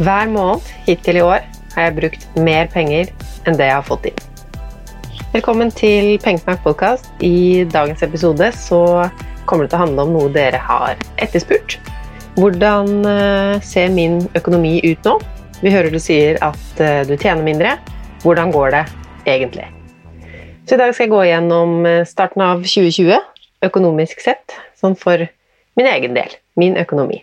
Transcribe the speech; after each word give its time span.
Hver 0.00 0.30
måned 0.32 0.64
hittil 0.86 1.18
i 1.18 1.20
år 1.20 1.42
har 1.74 1.84
jeg 1.84 1.94
brukt 1.98 2.22
mer 2.40 2.70
penger 2.72 3.10
enn 3.44 3.58
det 3.58 3.66
jeg 3.68 3.74
har 3.74 3.84
fått 3.84 4.06
inn. 4.08 4.22
Velkommen 5.34 5.68
til 5.76 6.14
Pengesnakk 6.24 6.62
podkast. 6.64 7.10
I 7.20 7.68
dagens 7.68 8.00
episode 8.06 8.48
så 8.56 8.80
kommer 9.44 9.66
det 9.66 9.74
til 9.74 9.76
å 9.76 9.82
handle 9.82 10.08
om 10.08 10.16
noe 10.16 10.32
dere 10.32 10.56
har 10.56 10.96
etterspurt. 11.20 11.76
Hvordan 12.40 13.04
eh, 13.12 13.60
ser 13.60 13.92
min 13.92 14.22
økonomi 14.40 14.78
ut 14.88 15.04
nå? 15.04 15.18
Vi 15.60 15.76
hører 15.76 15.92
du 15.92 16.00
sier 16.00 16.40
at 16.48 16.80
eh, 16.80 17.04
du 17.04 17.18
tjener 17.18 17.44
mindre. 17.44 17.76
Hvordan 18.24 18.56
går 18.56 18.72
det 18.78 18.84
egentlig? 19.28 19.68
Så 20.64 20.78
i 20.78 20.80
dag 20.80 20.96
skal 20.96 21.10
jeg 21.10 21.12
gå 21.18 21.24
gjennom 21.28 21.80
eh, 21.84 22.06
starten 22.08 22.48
av 22.48 22.64
2020 22.64 23.20
økonomisk 23.68 24.24
sett, 24.24 24.62
sånn 24.80 24.96
for 24.96 25.28
min 25.76 25.92
egen 25.92 26.16
del. 26.16 26.40
Min 26.56 26.80
økonomi. 26.80 27.20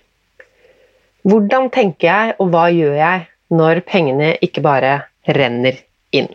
Hvordan 1.27 1.67
tenker 1.75 2.07
jeg, 2.07 2.35
og 2.39 2.53
hva 2.53 2.67
gjør 2.71 2.93
jeg 2.95 3.25
når 3.51 3.81
pengene 3.87 4.29
ikke 4.43 4.63
bare 4.63 4.93
renner 5.35 5.75
inn? 6.15 6.29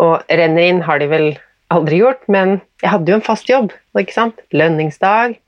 Og 0.00 0.20
renner 0.28 0.66
inn 0.68 0.82
har 0.84 1.00
de 1.00 1.08
vel 1.08 1.30
aldri 1.72 2.02
gjort, 2.02 2.26
men 2.28 2.58
jeg 2.82 2.92
hadde 2.92 3.12
jo 3.12 3.16
en 3.16 3.24
fast 3.24 3.48
jobb. 3.48 3.72
ikke 3.96 4.16
sant? 4.16 4.42
Lønningsdag. 4.52 5.38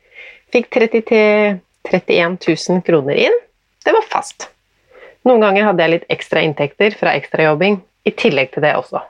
Fikk 0.52 0.70
30 0.72 1.60
31 1.82 2.38
000 2.40 2.82
kroner 2.86 3.20
inn. 3.26 3.36
Det 3.84 3.92
var 3.92 4.06
fast. 4.08 4.48
Noen 5.26 5.42
ganger 5.44 5.68
hadde 5.68 5.84
jeg 5.84 5.94
litt 5.96 6.08
ekstra 6.12 6.42
inntekter 6.42 6.94
fra 6.98 7.14
ekstrajobbing 7.18 7.80
i 8.08 8.14
tillegg 8.16 8.54
til 8.54 8.64
det 8.64 8.72
også. 8.78 9.02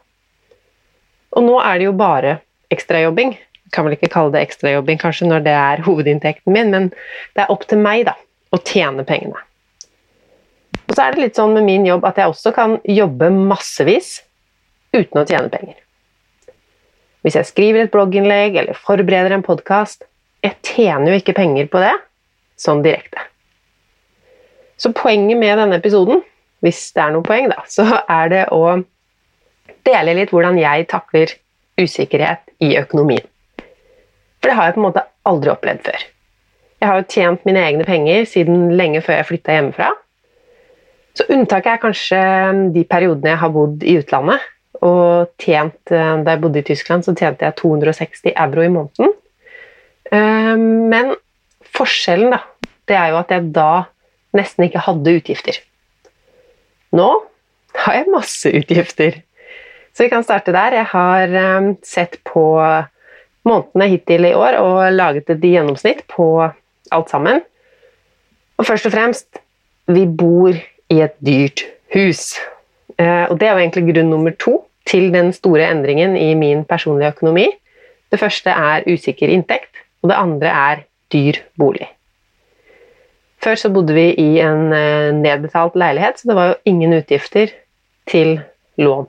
Og 1.36 1.46
nå 1.46 1.56
er 1.62 1.78
det 1.78 1.88
jo 1.88 1.94
bare 1.96 2.36
ekstrajobbing. 2.72 3.36
Kan 3.72 3.86
vel 3.86 3.96
ikke 3.96 4.10
kalle 4.12 4.34
det 4.34 4.42
ekstrajobbing 4.48 5.00
kanskje 5.00 5.30
når 5.30 5.46
det 5.46 5.54
er 5.56 5.84
hovedinntekten 5.86 6.52
min, 6.52 6.72
men 6.74 6.90
det 7.36 7.44
er 7.44 7.52
opp 7.52 7.64
til 7.68 7.80
meg 7.80 8.04
da, 8.08 8.16
å 8.52 8.60
tjene 8.60 9.04
pengene. 9.08 9.40
Og 10.88 10.96
så 10.96 11.06
er 11.06 11.14
det 11.14 11.22
litt 11.22 11.38
sånn 11.38 11.54
med 11.56 11.66
min 11.66 11.86
jobb 11.88 12.04
at 12.04 12.18
jeg 12.20 12.32
også 12.32 12.52
kan 12.56 12.76
jobbe 12.84 13.30
massevis 13.32 14.18
uten 14.92 15.22
å 15.22 15.26
tjene 15.28 15.48
penger. 15.52 15.76
Hvis 17.22 17.38
jeg 17.38 17.48
skriver 17.48 17.86
et 17.86 17.92
blogginnlegg 17.92 18.58
eller 18.60 18.78
forbereder 18.78 19.36
en 19.36 19.44
podkast 19.46 20.08
Jeg 20.42 20.56
tjener 20.66 21.12
jo 21.12 21.20
ikke 21.20 21.36
penger 21.36 21.68
på 21.70 21.78
det 21.78 21.92
sånn 22.58 22.80
direkte. 22.82 23.20
Så 24.74 24.90
poenget 24.90 25.38
med 25.38 25.54
denne 25.54 25.78
episoden, 25.78 26.24
hvis 26.66 26.80
det 26.96 27.04
er 27.04 27.12
noe 27.14 27.22
poeng, 27.22 27.46
da, 27.52 27.62
så 27.70 27.84
er 28.10 28.32
det 28.32 28.40
å 28.50 28.80
dele 29.86 30.16
litt 30.18 30.32
hvordan 30.34 30.58
jeg 30.58 30.88
takler 30.90 31.30
usikkerhet 31.78 32.42
i 32.58 32.72
økonomien. 32.80 33.22
For 34.42 34.50
det 34.50 34.58
har 34.58 34.68
jeg 34.68 34.74
på 34.74 34.82
en 34.82 34.88
måte 34.88 35.06
aldri 35.30 35.54
opplevd 35.54 35.86
før. 35.86 36.04
Jeg 36.82 36.90
har 36.90 36.98
jo 36.98 37.10
tjent 37.14 37.44
mine 37.46 37.60
egne 37.62 37.84
penger 37.86 38.24
siden 38.26 38.72
lenge 38.74 39.04
før 39.06 39.20
jeg 39.20 39.28
flytta 39.28 39.54
hjemmefra. 39.54 39.92
Så 41.14 41.28
unntaket 41.30 41.76
er 41.76 41.80
kanskje 41.82 42.22
de 42.74 42.82
periodene 42.90 43.30
jeg 43.30 43.38
har 43.38 43.52
bodd 43.54 43.84
i 43.86 43.94
utlandet. 44.00 44.46
Og 44.82 45.28
tjent, 45.38 45.78
eh, 45.92 46.16
Da 46.24 46.32
jeg 46.32 46.40
bodde 46.40 46.58
i 46.58 46.66
Tyskland, 46.66 47.04
så 47.04 47.14
tjente 47.14 47.44
jeg 47.44 47.54
260 47.54 48.32
euro 48.34 48.62
i 48.62 48.72
måneden. 48.72 49.12
Eh, 50.10 50.56
men 50.56 51.14
forskjellen, 51.62 52.32
da, 52.34 52.40
det 52.88 52.96
er 52.96 53.08
jo 53.10 53.18
at 53.20 53.30
jeg 53.30 53.52
da 53.52 53.84
nesten 54.34 54.64
ikke 54.64 54.82
hadde 54.82 55.14
utgifter. 55.20 55.60
Nå 56.92 57.10
har 57.76 57.94
jeg 57.94 58.10
masse 58.10 58.50
utgifter. 58.50 59.22
Så 59.94 60.02
vi 60.02 60.08
kan 60.08 60.24
starte 60.24 60.50
der. 60.50 60.72
Jeg 60.72 60.86
har 60.86 61.28
eh, 61.28 61.74
sett 61.84 62.18
på 62.24 62.58
månedene 63.46 63.88
hittil 63.88 64.26
i 64.26 64.34
år 64.34 64.58
og 64.58 64.92
laget 64.92 65.30
et 65.30 65.46
gjennomsnitt 65.46 66.02
på 66.10 66.50
alt 66.92 67.10
sammen. 67.12 67.42
Og 68.58 68.68
først 68.68 68.86
og 68.88 68.94
fremst 68.94 69.40
vi 69.90 70.04
bor 70.06 70.54
i 70.92 71.00
et 71.02 71.16
dyrt 71.24 71.64
hus. 71.94 72.36
Eh, 72.98 73.24
og 73.30 73.38
det 73.40 73.48
er 73.48 73.56
jo 73.56 73.64
egentlig 73.64 73.94
grunn 73.94 74.12
nummer 74.12 74.34
to 74.38 74.60
til 74.88 75.10
den 75.14 75.32
store 75.32 75.70
endringen 75.70 76.16
i 76.16 76.32
min 76.38 76.64
personlige 76.68 77.14
økonomi. 77.14 77.48
Det 78.12 78.20
første 78.20 78.50
er 78.50 78.86
usikker 78.86 79.30
inntekt, 79.32 79.70
og 80.02 80.10
det 80.10 80.18
andre 80.18 80.52
er 80.52 80.84
dyr 81.12 81.40
bolig. 81.58 81.88
Før 83.42 83.58
så 83.58 83.72
bodde 83.74 83.94
vi 83.96 84.12
i 84.20 84.38
en 84.44 84.70
eh, 84.76 85.10
nedbetalt 85.16 85.74
leilighet, 85.78 86.20
så 86.20 86.28
det 86.28 86.36
var 86.38 86.52
jo 86.52 86.60
ingen 86.64 86.94
utgifter 86.94 87.50
til 88.10 88.40
lån. 88.78 89.08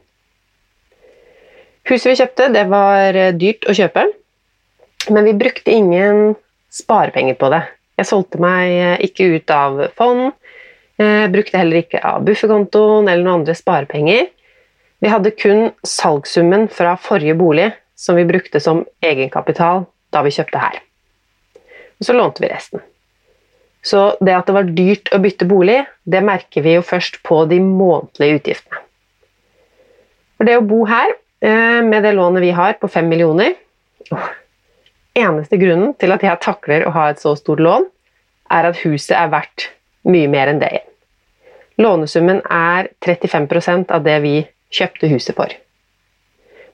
Huset 1.89 2.09
vi 2.09 2.17
kjøpte, 2.17 2.49
det 2.55 2.63
var 2.71 3.19
eh, 3.19 3.33
dyrt 3.37 3.67
å 3.69 3.75
kjøpe, 3.77 4.07
men 5.11 5.27
vi 5.27 5.35
brukte 5.37 5.73
ingen 5.75 6.33
sparepenger 6.73 7.37
på 7.37 7.51
det. 7.53 7.61
Jeg 7.99 8.09
solgte 8.09 8.39
meg 8.41 9.03
ikke 9.05 9.27
ut 9.35 9.51
av 9.53 9.83
fond, 9.97 10.31
brukte 11.33 11.59
heller 11.59 11.83
ikke 11.83 12.01
av 12.05 12.23
bufferkontoen 12.25 13.05
eller 13.05 13.21
noen 13.21 13.41
andre 13.41 13.53
sparepenger. 13.57 14.31
Vi 15.03 15.11
hadde 15.11 15.33
kun 15.35 15.67
salgssummen 15.85 16.69
fra 16.73 16.95
forrige 16.97 17.35
bolig 17.37 17.69
som 17.99 18.15
vi 18.17 18.25
brukte 18.25 18.61
som 18.63 18.81
egenkapital 19.03 19.85
da 20.13 20.23
vi 20.25 20.33
kjøpte 20.33 20.61
her. 20.61 20.79
Og 21.99 22.07
så 22.07 22.15
lånte 22.15 22.43
vi 22.43 22.51
resten. 22.51 22.81
Så 23.83 24.13
det 24.23 24.35
at 24.37 24.47
det 24.47 24.55
var 24.55 24.69
dyrt 24.71 25.11
å 25.11 25.19
bytte 25.23 25.47
bolig, 25.47 25.81
det 26.07 26.23
merker 26.23 26.63
vi 26.63 26.77
jo 26.77 26.85
først 26.87 27.19
på 27.27 27.41
de 27.51 27.59
månedlige 27.63 28.39
utgiftene. 28.39 28.79
For 30.37 30.47
det 30.47 30.55
å 30.59 30.65
bo 30.67 30.85
her, 30.87 31.11
eh, 31.43 31.81
med 31.83 32.03
det 32.03 32.15
lånet 32.15 32.43
vi 32.43 32.51
har 32.55 32.79
på 32.79 32.87
5 32.87 33.09
millioner 33.09 33.55
Eneste 35.13 35.59
grunnen 35.61 35.93
til 36.01 36.13
at 36.15 36.23
jeg 36.25 36.41
takler 36.41 36.87
å 36.87 36.93
ha 36.95 37.09
et 37.11 37.21
så 37.21 37.35
stort 37.37 37.61
lån, 37.61 37.85
er 38.53 38.69
at 38.69 38.79
huset 38.81 39.13
er 39.17 39.29
verdt 39.33 39.69
mye 40.09 40.29
mer 40.29 40.49
enn 40.51 40.61
det. 40.61 40.81
Lånesummen 41.81 42.41
er 42.49 42.89
35% 43.05 43.93
av 43.93 44.03
det 44.05 44.17
vi 44.25 44.35
kjøpte 44.73 45.09
huset 45.11 45.37
for. 45.37 45.53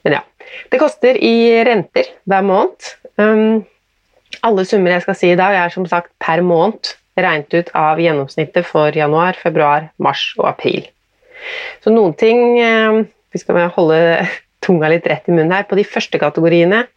Men 0.04 0.20
ja. 0.20 0.24
Det 0.72 0.80
koster 0.82 1.20
i 1.22 1.52
renter 1.68 2.08
hver 2.30 2.46
måned. 2.46 2.88
Um, 3.20 3.66
alle 4.46 4.66
summer 4.66 4.96
jeg 4.96 5.04
skal 5.06 5.18
si 5.20 5.32
i 5.34 5.38
dag, 5.40 5.56
er 5.56 5.74
som 5.74 5.86
sagt 5.90 6.12
per 6.24 6.42
måned 6.46 6.94
regnet 7.20 7.54
ut 7.54 7.72
av 7.76 8.00
gjennomsnittet 8.00 8.68
for 8.68 8.96
januar, 8.96 9.38
februar, 9.40 9.90
mars 10.02 10.30
og 10.40 10.48
april. 10.50 10.88
Så 11.84 11.92
noen 11.94 12.16
ting 12.20 12.60
um, 12.60 13.04
Vi 13.30 13.40
skal 13.40 13.70
holde 13.76 14.00
tunga 14.66 14.90
litt 14.92 15.06
rett 15.08 15.28
i 15.30 15.36
munnen 15.36 15.54
her. 15.54 15.68
På 15.70 15.78
de 15.78 15.86
første 15.88 16.20
kategoriene 16.20 16.88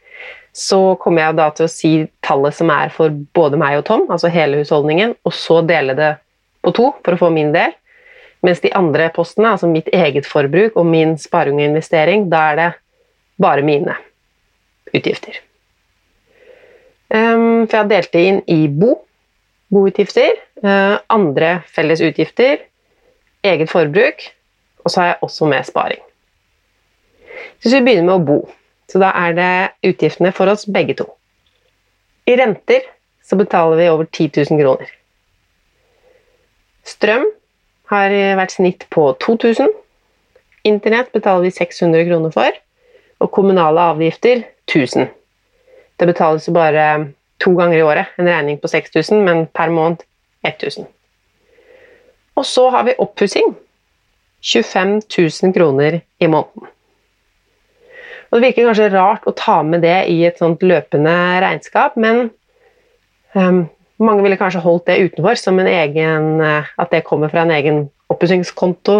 så 0.52 0.94
kommer 1.00 1.24
jeg 1.24 1.38
da 1.38 1.46
til 1.56 1.64
å 1.64 1.72
si 1.72 1.92
tallet 2.24 2.56
som 2.56 2.70
er 2.72 2.92
for 2.92 3.14
både 3.36 3.58
meg 3.60 3.78
og 3.80 3.86
Tom, 3.88 4.04
altså 4.12 4.30
hele 4.32 4.60
husholdningen, 4.60 5.16
og 5.24 5.34
så 5.36 5.62
dele 5.64 5.96
det 5.96 6.10
på 6.62 6.74
to 6.76 6.90
for 7.00 7.16
å 7.16 7.20
få 7.24 7.30
min 7.32 7.54
del. 7.54 7.72
Mens 8.44 8.60
de 8.60 8.72
andre 8.74 9.06
postene, 9.14 9.54
altså 9.54 9.70
mitt 9.70 9.88
eget 9.94 10.26
forbruk 10.28 10.76
og 10.76 10.88
min 10.88 11.14
sparing 11.20 11.60
og 11.60 11.68
investering, 11.70 12.26
da 12.30 12.42
er 12.50 12.58
det 12.58 12.68
bare 13.41 13.64
mine 13.64 13.96
utgifter. 14.92 15.38
Um, 17.12 17.64
for 17.68 17.76
jeg 17.76 17.80
har 17.80 17.91
delt 17.91 18.12
det 18.12 18.22
inn 18.28 18.41
i 18.50 18.60
bo, 18.68 18.96
boutgifter, 19.72 20.36
uh, 20.64 20.98
andre 21.12 21.60
felles 21.72 22.02
utgifter, 22.04 22.64
eget 23.46 23.70
forbruk, 23.72 24.24
og 24.82 24.91
så 24.91 25.00
har 25.00 25.12
jeg 25.12 25.22
også 25.28 25.48
med 25.48 25.68
sparing. 25.68 26.02
Hvis 27.62 27.76
vi 27.76 27.84
begynner 27.84 28.08
med 28.08 28.16
å 28.16 28.26
bo, 28.26 28.41
så 28.92 29.00
da 29.00 29.08
er 29.16 29.36
det 29.36 29.53
utgiftene 29.88 30.34
for 30.36 30.53
oss 30.53 30.66
begge 30.69 30.98
to. 30.98 31.06
I 32.28 32.36
renter 32.36 32.84
så 33.25 33.38
betaler 33.41 33.80
vi 33.80 33.88
over 33.88 34.04
10 34.04 34.28
000 34.36 34.60
kroner. 34.60 34.91
Strøm 36.84 37.25
har 37.92 38.12
vært 38.36 38.53
snitt 38.58 38.84
på 38.92 39.06
2000. 39.25 39.70
Internett 40.69 41.08
betaler 41.14 41.47
vi 41.47 41.54
600 41.54 42.04
kroner 42.10 42.34
for, 42.34 42.58
og 43.22 43.32
kommunale 43.32 43.88
avgifter 43.94 44.44
1000. 44.69 45.09
Det 45.97 46.09
betales 46.10 46.48
jo 46.48 46.54
bare 46.54 46.84
to 47.41 47.54
ganger 47.56 47.78
i 47.78 47.86
året, 47.86 48.12
en 48.18 48.28
regning 48.28 48.60
på 48.60 48.68
6000, 48.68 49.24
men 49.24 49.47
per 49.47 49.72
måned 49.72 50.04
1000. 50.44 50.86
Og 52.36 52.47
så 52.47 52.68
har 52.71 52.84
vi 52.84 52.98
oppussing. 52.98 53.56
25 54.42 55.00
000 55.18 55.54
kroner 55.54 56.00
i 56.18 56.27
måneden. 56.27 56.68
Og 58.32 58.40
Det 58.40 58.46
virker 58.46 58.70
kanskje 58.70 58.92
rart 58.94 59.26
å 59.28 59.34
ta 59.36 59.58
med 59.60 59.82
det 59.84 60.06
i 60.08 60.22
et 60.24 60.38
sånt 60.40 60.62
løpende 60.64 61.12
regnskap, 61.44 61.98
men 62.00 62.30
um, 63.36 63.66
mange 64.00 64.24
ville 64.24 64.38
kanskje 64.40 64.62
holdt 64.64 64.86
det 64.88 65.02
utenfor, 65.04 65.36
som 65.36 65.60
en 65.60 65.68
egen, 65.68 66.40
eh, 66.40 66.70
at 66.80 66.94
det 66.94 67.04
kommer 67.04 67.28
fra 67.28 67.44
en 67.44 67.52
egen 67.52 67.82
oppussingskonto. 68.10 68.96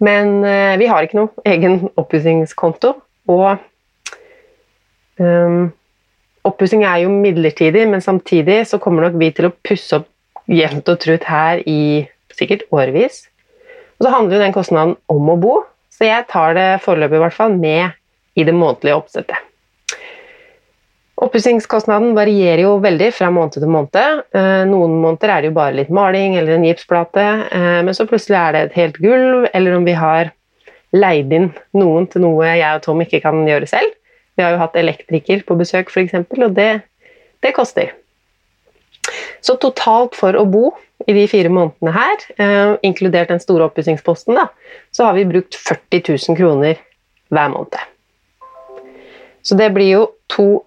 Men 0.00 0.38
uh, 0.40 0.74
vi 0.80 0.88
har 0.88 1.04
ikke 1.04 1.20
noe 1.20 1.46
egen 1.52 1.90
oppussingskonto. 2.00 2.94
Og 3.28 3.60
um, 5.20 5.68
oppussing 6.48 6.86
er 6.88 7.04
jo 7.04 7.12
midlertidig, 7.12 7.84
men 7.92 8.00
samtidig 8.00 8.62
så 8.72 8.80
kommer 8.80 9.04
nok 9.04 9.20
vi 9.20 9.34
til 9.36 9.50
å 9.50 9.56
pusse 9.68 10.00
opp 10.00 10.08
jevnt 10.48 10.88
og 10.88 11.02
trutt 11.04 11.28
her 11.28 11.60
i 11.68 12.08
sikkert 12.32 12.64
årevis. 12.72 13.26
Og 13.98 14.06
så 14.06 14.14
handler 14.14 14.38
jo 14.38 14.46
den 14.46 14.56
kostnaden 14.56 14.96
om 15.12 15.28
å 15.28 15.36
bo, 15.36 15.58
så 15.98 16.06
jeg 16.06 16.28
tar 16.30 16.54
det 16.54 16.70
foreløpig 16.84 17.18
i 17.18 17.22
hvert 17.24 17.36
fall 17.36 17.58
med 17.58 18.38
i 18.38 18.46
det 18.46 18.54
månedlige 18.54 18.96
oppsettet. 19.00 19.44
Oppussingskostnaden 21.18 22.12
varierer 22.14 22.62
jo 22.62 22.76
veldig 22.78 23.08
fra 23.16 23.30
måned 23.34 23.56
til 23.56 23.66
måned. 23.66 24.20
Eh, 24.38 24.64
noen 24.70 24.94
måneder 25.02 25.32
er 25.34 25.42
det 25.42 25.50
jo 25.50 25.56
bare 25.56 25.74
litt 25.74 25.90
maling 25.90 26.36
eller 26.38 26.54
en 26.54 26.66
gipsplate, 26.68 27.24
eh, 27.50 27.78
men 27.82 27.96
så 27.96 28.06
plutselig 28.06 28.38
er 28.38 28.54
det 28.54 28.60
et 28.60 28.76
helt 28.78 29.00
gulv, 29.02 29.48
eller 29.50 29.74
om 29.74 29.88
vi 29.88 29.96
har 29.98 30.30
leid 30.94 31.34
inn 31.34 31.50
noen 31.76 32.06
til 32.08 32.22
noe 32.22 32.46
jeg 32.46 32.70
og 32.70 32.84
Tom 32.86 33.02
ikke 33.02 33.20
kan 33.24 33.42
gjøre 33.48 33.66
selv. 33.66 33.96
Vi 34.38 34.44
har 34.44 34.54
jo 34.54 34.62
hatt 34.62 34.78
elektriker 34.78 35.42
på 35.48 35.58
besøk, 35.58 35.90
f.eks., 35.90 36.14
og 36.38 36.54
det, 36.54 36.70
det, 37.42 37.52
koster. 37.56 37.90
Så 39.44 39.56
totalt 39.60 40.16
for 40.18 40.36
å 40.36 40.46
bo 40.48 40.72
i 41.06 41.14
de 41.14 41.26
fire 41.30 41.50
månedene 41.52 41.94
her, 41.94 42.24
eh, 42.36 42.72
inkludert 42.86 43.30
den 43.32 43.40
store 43.42 43.68
oppussingsposten, 43.68 44.38
så 44.92 45.04
har 45.04 45.14
vi 45.14 45.28
brukt 45.28 45.54
40 45.54 46.02
000 46.28 46.38
kroner 46.38 46.80
hver 47.30 47.52
måned. 47.52 47.78
Så 49.42 49.56
det 49.56 49.70
blir 49.74 49.92
jo 49.92 50.02
to 50.28 50.64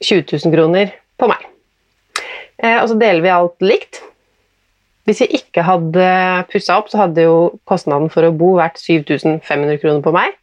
20 0.00 0.38
000 0.44 0.54
kroner 0.54 0.94
på 1.20 1.28
meg. 1.30 1.44
Eh, 2.58 2.78
og 2.80 2.88
så 2.90 2.98
deler 2.98 3.22
vi 3.22 3.34
alt 3.34 3.60
likt. 3.62 4.00
Hvis 5.06 5.22
vi 5.22 5.38
ikke 5.38 5.62
hadde 5.62 6.06
pussa 6.50 6.80
opp, 6.80 6.88
så 6.90 7.04
hadde 7.04 7.28
jo 7.28 7.36
kostnaden 7.68 8.10
for 8.10 8.26
å 8.26 8.34
bo 8.34 8.56
vært 8.58 8.80
7500 8.82 9.78
kroner 9.82 10.02
på 10.02 10.14
meg. 10.16 10.34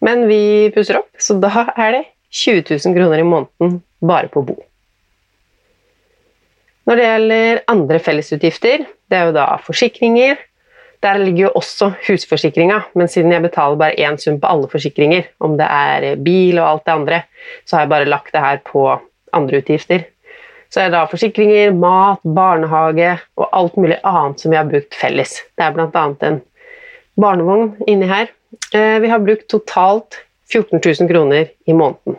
Men 0.00 0.24
vi 0.30 0.70
pusser 0.72 1.00
opp, 1.02 1.10
så 1.20 1.36
da 1.42 1.66
er 1.74 1.98
det 1.98 2.04
20 2.30 2.64
000 2.70 2.96
kroner 2.96 3.20
i 3.20 3.26
måneden 3.26 3.80
bare 4.00 4.30
på 4.32 4.40
å 4.40 4.48
bo. 4.48 4.56
Når 6.88 6.96
det 6.96 7.04
gjelder 7.04 7.58
andre 7.68 7.98
fellesutgifter, 8.00 8.84
det 9.12 9.16
er 9.16 9.26
jo 9.28 9.34
da 9.36 9.46
forsikringer. 9.60 10.38
Der 11.04 11.18
ligger 11.20 11.42
jo 11.42 11.50
også 11.60 11.90
husforsikringa, 12.06 12.78
men 12.96 13.10
siden 13.12 13.32
jeg 13.34 13.44
betaler 13.44 13.76
bare 13.78 13.98
én 14.00 14.16
sum 14.18 14.38
på 14.40 14.48
alle 14.48 14.70
forsikringer, 14.72 15.28
om 15.44 15.58
det 15.60 15.66
er 15.68 16.16
bil 16.24 16.58
og 16.58 16.68
alt 16.70 16.86
det 16.86 16.94
andre, 16.94 17.18
så 17.68 17.76
har 17.76 17.84
jeg 17.84 17.92
bare 17.92 18.08
lagt 18.08 18.32
det 18.32 18.40
her 18.42 18.62
på 18.64 18.86
andre 19.36 19.60
utgifter. 19.60 20.06
Så 20.72 20.80
er 20.80 20.88
det 20.88 20.96
da 20.96 21.04
forsikringer, 21.08 21.76
mat, 21.76 22.24
barnehage 22.24 23.12
og 23.36 23.48
alt 23.56 23.76
mulig 23.76 23.98
annet 24.02 24.40
som 24.40 24.52
vi 24.52 24.58
har 24.58 24.68
brukt 24.68 24.96
felles. 24.96 25.38
Det 25.56 25.64
er 25.64 25.76
bl.a. 25.76 26.04
en 26.28 26.40
barnevogn 27.20 27.74
inni 27.88 28.08
her. 28.08 28.32
Eh, 28.72 28.96
vi 29.04 29.12
har 29.12 29.22
brukt 29.24 29.48
totalt 29.52 30.22
14 30.48 30.80
000 30.80 31.12
kroner 31.12 31.52
i 31.68 31.76
måneden. 31.76 32.16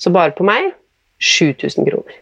Så 0.00 0.12
bare 0.12 0.32
på 0.32 0.48
meg 0.48 0.72
7000 1.20 1.88
kroner. 1.88 2.18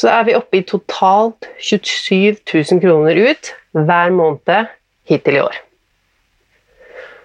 Så 0.00 0.08
er 0.08 0.24
vi 0.28 0.36
oppe 0.38 0.60
i 0.60 0.64
totalt 0.64 1.50
27 1.60 2.38
000 2.48 2.80
kroner 2.80 3.18
ut 3.20 3.52
hver 3.76 4.14
måned 4.16 4.70
hittil 5.10 5.36
i 5.36 5.42
år. 5.42 5.58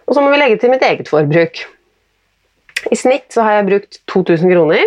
Og 0.06 0.18
så 0.18 0.22
må 0.22 0.34
vi 0.34 0.42
legge 0.42 0.60
til 0.60 0.74
mitt 0.74 0.84
eget 0.86 1.08
forbruk. 1.10 1.64
I 2.92 2.98
snitt 3.00 3.32
så 3.34 3.46
har 3.46 3.60
jeg 3.60 3.68
brukt 3.70 4.00
2000 4.12 4.52
kroner. 4.52 4.84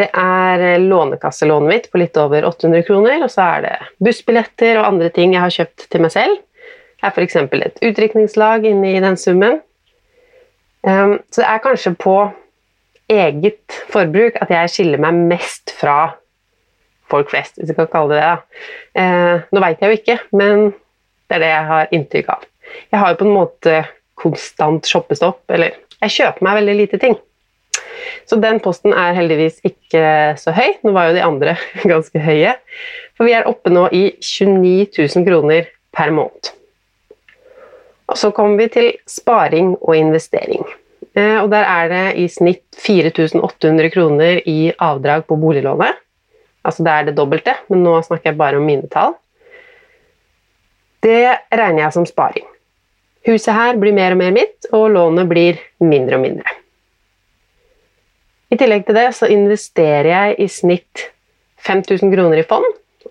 Det 0.00 0.08
er 0.16 0.80
lånekasselånet 0.82 1.70
mitt 1.70 1.88
på 1.92 2.00
litt 2.00 2.16
over 2.20 2.46
800 2.48 2.84
kroner, 2.88 3.22
og 3.24 3.30
så 3.32 3.46
er 3.56 3.64
det 3.66 3.74
bussbilletter 4.02 4.80
og 4.80 4.90
andre 4.92 5.10
ting 5.14 5.34
jeg 5.36 5.44
har 5.44 5.54
kjøpt 5.54 5.86
til 5.92 6.04
meg 6.04 6.14
selv. 6.14 6.38
Det 7.00 7.08
er 7.08 7.14
f.eks. 7.14 7.36
et 7.36 7.82
utdrikningslag 7.86 8.66
inni 8.68 8.98
den 9.00 9.16
summen. 9.20 9.60
Ehm, 10.88 11.18
så 11.30 11.42
det 11.42 11.48
er 11.48 11.62
kanskje 11.64 11.94
på 12.00 12.16
eget 13.10 13.80
forbruk 13.92 14.36
at 14.40 14.52
jeg 14.52 14.72
skiller 14.72 15.00
meg 15.02 15.22
mest 15.32 15.72
fra 15.76 16.16
folk 17.10 17.30
flest, 17.32 17.58
hvis 17.58 17.70
vi 17.72 17.78
kan 17.78 17.90
kalle 17.92 18.16
det 18.16 18.22
det. 18.24 18.60
Eh, 19.02 19.46
nå 19.50 19.62
veit 19.64 19.82
jeg 19.82 19.90
jo 19.90 20.00
ikke, 20.00 20.18
men 20.36 20.70
det 21.30 21.38
er 21.38 21.44
det 21.44 21.50
jeg 21.52 21.66
har 21.70 21.96
inntrykk 21.96 22.30
av. 22.34 22.46
Jeg 22.90 23.02
har 23.02 23.12
jo 23.12 23.18
på 23.20 23.26
en 23.26 23.36
måte 23.36 23.80
konstant 24.20 24.86
shoppestopp, 24.86 25.42
eller 25.50 25.74
jeg 26.00 26.16
kjøper 26.16 26.46
meg 26.46 26.60
veldig 26.60 26.76
lite 26.78 27.00
ting. 27.02 27.18
Så 28.28 28.38
den 28.40 28.60
posten 28.62 28.94
er 28.96 29.16
heldigvis 29.16 29.58
ikke 29.66 30.02
så 30.40 30.54
høy. 30.54 30.76
Nå 30.84 30.94
var 30.96 31.10
jo 31.10 31.16
de 31.18 31.24
andre 31.26 31.56
ganske 31.92 32.22
høye. 32.22 32.54
For 33.18 33.28
vi 33.28 33.34
er 33.36 33.48
oppe 33.50 33.72
nå 33.72 33.88
i 33.96 34.06
29 34.16 34.90
000 34.96 35.26
kroner 35.26 35.70
per 35.96 36.12
måned. 36.14 36.52
Og 38.10 38.18
så 38.18 38.32
kommer 38.34 38.58
vi 38.58 38.70
til 38.74 38.88
sparing 39.06 39.76
og 39.78 39.94
investering. 39.94 40.64
Eh, 41.14 41.38
og 41.42 41.50
der 41.52 41.66
er 41.66 41.90
det 41.90 42.04
i 42.22 42.26
snitt 42.30 42.64
4800 42.78 43.90
kroner 43.94 44.40
i 44.50 44.72
avdrag 44.78 45.26
på 45.28 45.38
boliglånet. 45.38 45.98
Altså 46.70 46.86
det 46.86 46.94
er 46.94 47.08
det 47.08 47.16
dobbelte, 47.18 47.56
men 47.72 47.82
nå 47.82 47.96
snakker 48.06 48.30
jeg 48.30 48.38
bare 48.38 48.60
om 48.60 48.66
mine 48.66 48.86
tall. 48.92 49.16
Det 51.02 51.50
regner 51.50 51.86
jeg 51.86 51.96
som 51.96 52.06
sparing. 52.06 52.46
Huset 53.26 53.52
her 53.56 53.78
blir 53.80 53.96
mer 53.96 54.14
og 54.14 54.20
mer 54.20 54.34
mitt, 54.36 54.68
og 54.72 54.92
lånet 54.94 55.28
blir 55.28 55.58
mindre 55.82 56.16
og 56.16 56.22
mindre. 56.24 56.56
I 58.50 58.58
tillegg 58.58 58.86
til 58.86 58.96
det 58.98 59.08
så 59.14 59.28
investerer 59.30 60.08
jeg 60.10 60.38
i 60.42 60.48
snitt 60.50 61.10
5000 61.66 62.10
kroner 62.14 62.40
i 62.40 62.46
fond 62.46 62.66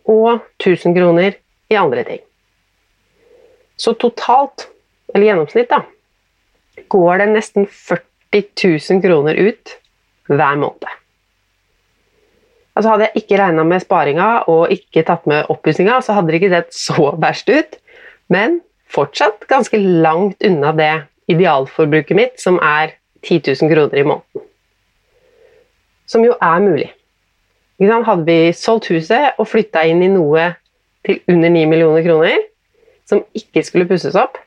og 0.10 0.42
1000 0.60 0.96
kroner 0.98 1.38
i 1.70 1.78
andre 1.80 2.04
ting. 2.08 2.24
Så 3.80 3.94
totalt, 3.96 4.68
eller 5.14 5.30
gjennomsnitt, 5.30 5.70
da, 5.72 5.84
går 6.92 7.22
det 7.22 7.30
nesten 7.36 7.70
40 7.70 8.44
000 8.44 9.04
kroner 9.06 9.40
ut 9.40 9.78
hver 10.28 10.60
måned. 10.60 10.99
Altså 12.80 12.94
Hadde 12.94 13.10
jeg 13.10 13.26
ikke 13.26 13.38
regna 13.42 13.66
med 13.68 13.82
sparinga 13.84 14.26
og 14.48 14.70
ikke 14.72 15.04
tatt 15.04 15.26
med 15.28 15.50
oppussinga, 15.52 15.98
så 16.00 16.14
hadde 16.16 16.32
det 16.32 16.38
ikke 16.40 16.52
sett 16.54 16.78
så 16.78 17.10
verst 17.26 17.50
ut. 17.52 17.76
Men 18.32 18.62
fortsatt 18.88 19.44
ganske 19.50 19.76
langt 19.78 20.40
unna 20.48 20.72
det 20.78 20.94
idealforbruket 21.30 22.16
mitt, 22.16 22.38
som 22.40 22.56
er 22.64 22.96
10 23.28 23.42
000 23.52 23.74
kroner 23.74 24.00
i 24.00 24.06
måneden. 24.08 24.46
Som 26.08 26.24
jo 26.24 26.38
er 26.40 26.64
mulig. 26.64 26.88
Hadde 27.84 28.26
vi 28.26 28.54
solgt 28.56 28.88
huset 28.94 29.36
og 29.36 29.50
flytta 29.52 29.84
inn 29.88 30.02
i 30.04 30.10
noe 30.14 30.48
til 31.04 31.20
under 31.28 31.52
9 31.52 31.66
millioner 31.68 32.08
kroner, 32.08 32.48
som 33.08 33.26
ikke 33.36 33.66
skulle 33.68 33.88
pusses 33.92 34.16
opp, 34.20 34.40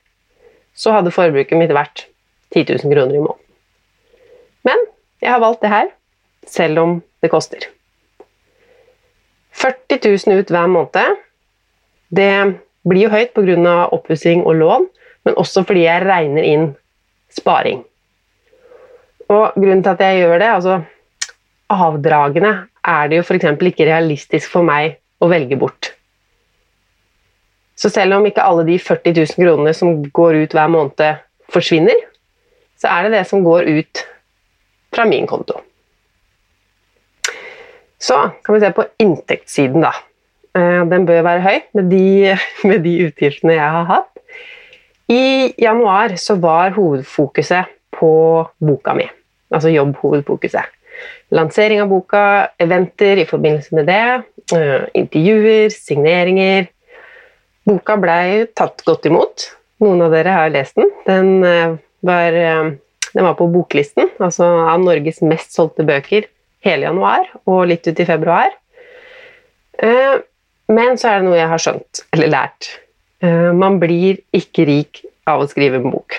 så 0.73 0.96
hadde 0.96 1.12
forbruket 1.12 1.61
mitt 1.61 1.76
vært 1.76 2.06
10 2.56 2.64
000 2.81 2.96
kroner 2.96 3.12
i 3.12 3.23
måneden. 3.23 3.44
Men 4.64 4.88
jeg 5.20 5.34
har 5.37 5.44
valgt 5.44 5.62
det 5.62 5.73
her, 5.76 5.94
selv 6.49 6.81
om 6.81 6.99
det 7.20 7.31
koster. 7.32 7.69
40 9.52 10.00
000 10.28 10.40
ut 10.40 10.50
hver 10.50 10.69
måned. 10.70 11.22
Det 12.08 12.32
blir 12.88 13.06
jo 13.06 13.12
høyt 13.12 13.32
pga. 13.34 13.88
oppussing 13.93 14.44
og 14.44 14.54
lån, 14.54 14.88
men 15.25 15.34
også 15.37 15.64
fordi 15.64 15.84
jeg 15.84 16.06
regner 16.06 16.43
inn 16.43 16.75
sparing. 17.31 17.84
Og 19.28 19.54
grunnen 19.56 19.82
til 19.82 19.94
at 19.94 20.00
jeg 20.00 20.22
gjør 20.22 20.38
det, 20.38 20.49
altså 20.49 20.82
Avdragene 21.72 22.69
er 22.84 23.08
det 23.08 23.17
jo 23.17 23.24
f.eks. 23.24 23.44
ikke 23.44 23.86
realistisk 23.88 24.50
for 24.53 24.67
meg 24.67 24.98
å 25.22 25.29
velge 25.31 25.56
bort. 25.56 25.94
Så 27.76 27.88
selv 27.88 28.19
om 28.19 28.26
ikke 28.29 28.44
alle 28.44 28.67
de 28.67 28.76
40 28.79 29.15
000 29.17 29.38
kronene 29.38 29.72
som 29.74 30.03
går 30.05 30.43
ut 30.43 30.53
hver 30.53 30.69
måned, 30.69 31.22
forsvinner, 31.53 31.96
så 32.76 32.91
er 32.93 33.06
det 33.06 33.17
det 33.17 33.26
som 33.31 33.44
går 33.44 33.70
ut 33.70 34.03
fra 34.93 35.06
min 35.08 35.26
konto. 35.26 35.62
Så 38.02 38.30
kan 38.44 38.54
vi 38.54 38.60
se 38.60 38.72
på 38.74 38.84
inntektssiden, 38.98 39.84
da. 39.84 39.92
Eh, 40.58 40.82
den 40.90 41.06
bør 41.06 41.22
være 41.22 41.44
høy 41.44 41.60
med 41.78 41.90
de, 41.92 42.06
med 42.68 42.82
de, 42.82 42.96
utgiftene 43.06 43.54
jeg 43.54 43.76
har 43.76 43.86
hatt. 43.90 44.10
I 45.12 45.52
januar 45.60 46.16
så 46.18 46.34
var 46.40 46.74
hovedfokuset 46.74 47.70
på 47.94 48.12
boka 48.64 48.96
mi, 48.98 49.06
altså 49.54 49.70
jobbhovedfokuset. 49.70 50.78
Lansering 51.32 51.82
av 51.84 51.92
boka, 51.92 52.24
eventer 52.60 53.22
i 53.22 53.28
forbindelse 53.28 53.78
med 53.78 53.88
det, 53.88 54.04
eh, 54.56 54.88
intervjuer, 54.98 55.70
signeringer. 55.70 56.68
Boka 57.68 57.96
blei 58.02 58.48
tatt 58.50 58.82
godt 58.86 59.06
imot. 59.06 59.46
Noen 59.82 60.02
av 60.08 60.14
dere 60.14 60.34
har 60.40 60.54
lest 60.54 60.78
den. 60.78 60.90
Den 61.06 61.32
eh, 61.46 61.78
var, 62.02 62.42
den 63.14 63.30
var 63.30 63.38
på 63.38 63.46
boklisten, 63.52 64.10
altså 64.18 64.48
av 64.66 64.82
Norges 64.82 65.22
mest 65.22 65.54
solgte 65.54 65.86
bøker 65.86 66.26
hele 66.64 66.86
januar 66.86 67.28
og 67.44 67.66
litt 67.70 67.86
ut 67.88 68.00
i 68.00 68.06
februar. 68.08 68.52
Men 70.72 70.98
så 71.00 71.10
er 71.10 71.20
det 71.20 71.26
noe 71.26 71.38
jeg 71.38 71.50
har 71.50 71.62
skjønt, 71.62 72.02
eller 72.14 72.31
lært. 72.32 72.69
Uh, 73.22 73.50
man 73.54 73.78
blir 73.82 74.20
ikke 74.34 74.66
rik 74.69 75.02
av 75.31 75.42
å 75.42 75.48
skrive 75.50 75.78
en 75.78 75.92
bok. 75.92 76.19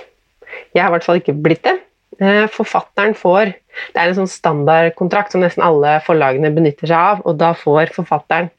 Jeg 0.73 0.83
har 0.83 0.91
i 0.91 0.95
hvert 0.95 1.07
fall 1.07 1.19
ikke 1.21 1.35
blitt 1.35 1.65
det. 1.65 1.77
Uh, 2.21 2.45
forfatteren 2.53 3.15
får 3.17 3.55
Det 3.73 3.97
er 3.97 4.11
en 4.11 4.19
sånn 4.19 4.29
standardkontrakt 4.29 5.33
som 5.33 5.41
nesten 5.41 5.63
alle 5.65 5.95
forlagene 6.05 6.51
benytter 6.53 6.85
seg 6.85 6.93
av, 6.93 7.23
og 7.25 7.39
da 7.41 7.55
får 7.57 7.89
forfatteren 7.95 8.51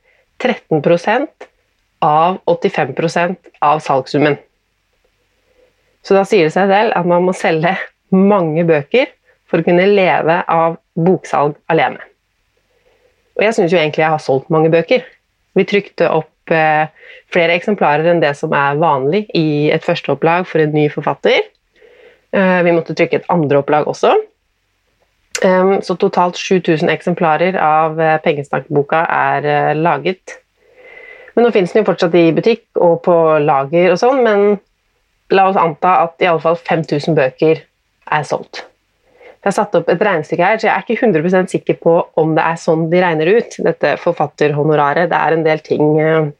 13% 0.42 1.46
av 2.02 2.40
85% 2.50 3.52
av 3.62 3.78
salgssummen. 3.84 4.34
Så 6.04 6.18
da 6.18 6.24
sier 6.26 6.48
det 6.48 6.56
seg 6.56 6.66
selv 6.66 6.96
at 6.98 7.06
man 7.06 7.22
må 7.24 7.32
selge 7.38 7.76
mange 8.10 8.66
bøker 8.66 9.06
for 9.54 9.62
å 9.62 9.66
kunne 9.68 9.86
leve 9.86 10.40
av 10.50 10.80
boksalg 10.98 11.54
alene. 11.70 12.02
Og 13.38 13.44
jeg 13.46 13.54
syns 13.54 13.70
jo 13.70 13.78
egentlig 13.78 14.02
jeg 14.02 14.10
har 14.10 14.22
solgt 14.22 14.50
mange 14.50 14.70
bøker. 14.74 15.04
Vi 15.54 15.66
trykte 15.70 16.08
opp 16.10 16.50
eh, 16.50 16.90
flere 17.30 17.54
eksemplarer 17.54 18.10
enn 18.10 18.22
det 18.22 18.32
som 18.38 18.50
er 18.58 18.80
vanlig 18.82 19.28
i 19.38 19.70
et 19.70 19.86
førsteopplag 19.86 20.48
for 20.50 20.62
en 20.62 20.74
ny 20.74 20.88
forfatter. 20.90 21.46
Eh, 22.34 22.60
vi 22.66 22.74
måtte 22.74 22.98
trykke 22.98 23.22
et 23.22 23.30
andreopplag 23.30 23.86
også. 23.90 24.16
Um, 25.44 25.80
så 25.82 25.96
totalt 25.98 26.38
7000 26.38 26.90
eksemplarer 26.92 27.56
av 27.58 27.98
uh, 27.98 28.16
Pengesnakkboka 28.22 29.00
er 29.10 29.46
uh, 29.46 29.70
laget. 29.74 30.38
Men 31.34 31.46
nå 31.46 31.50
finnes 31.54 31.74
den 31.74 31.82
jo 31.82 31.88
fortsatt 31.88 32.14
i 32.18 32.28
butikk 32.34 32.78
og 32.78 33.00
på 33.06 33.16
lager 33.42 33.90
og 33.92 33.98
sånn, 33.98 34.22
men 34.22 34.44
la 35.34 35.48
oss 35.50 35.58
anta 35.58 35.96
at 36.04 36.22
i 36.22 36.30
alle 36.30 36.42
fall 36.42 36.58
5000 36.58 37.18
bøker 37.18 37.64
er 38.14 38.28
solgt. 38.30 38.62
Jeg 39.44 39.50
har 39.50 39.56
satt 39.58 39.74
opp 39.76 39.90
et 39.92 40.00
regnestykke 40.00 40.46
her, 40.48 40.56
så 40.56 40.70
jeg 40.70 40.72
er 40.72 40.84
ikke 40.86 41.04
100 41.04 41.50
sikker 41.52 41.76
på 41.76 41.98
om 42.16 42.32
det 42.32 42.44
er 42.48 42.56
sånn 42.56 42.86
de 42.88 43.02
regner 43.04 43.28
ut, 43.36 43.58
dette 43.66 43.90
forfatterhonoraret. 44.00 45.10
Det 45.10 45.18
er 45.20 45.36
en 45.36 45.44
del 45.44 45.60
ting 45.66 45.90
uh, 46.00 46.30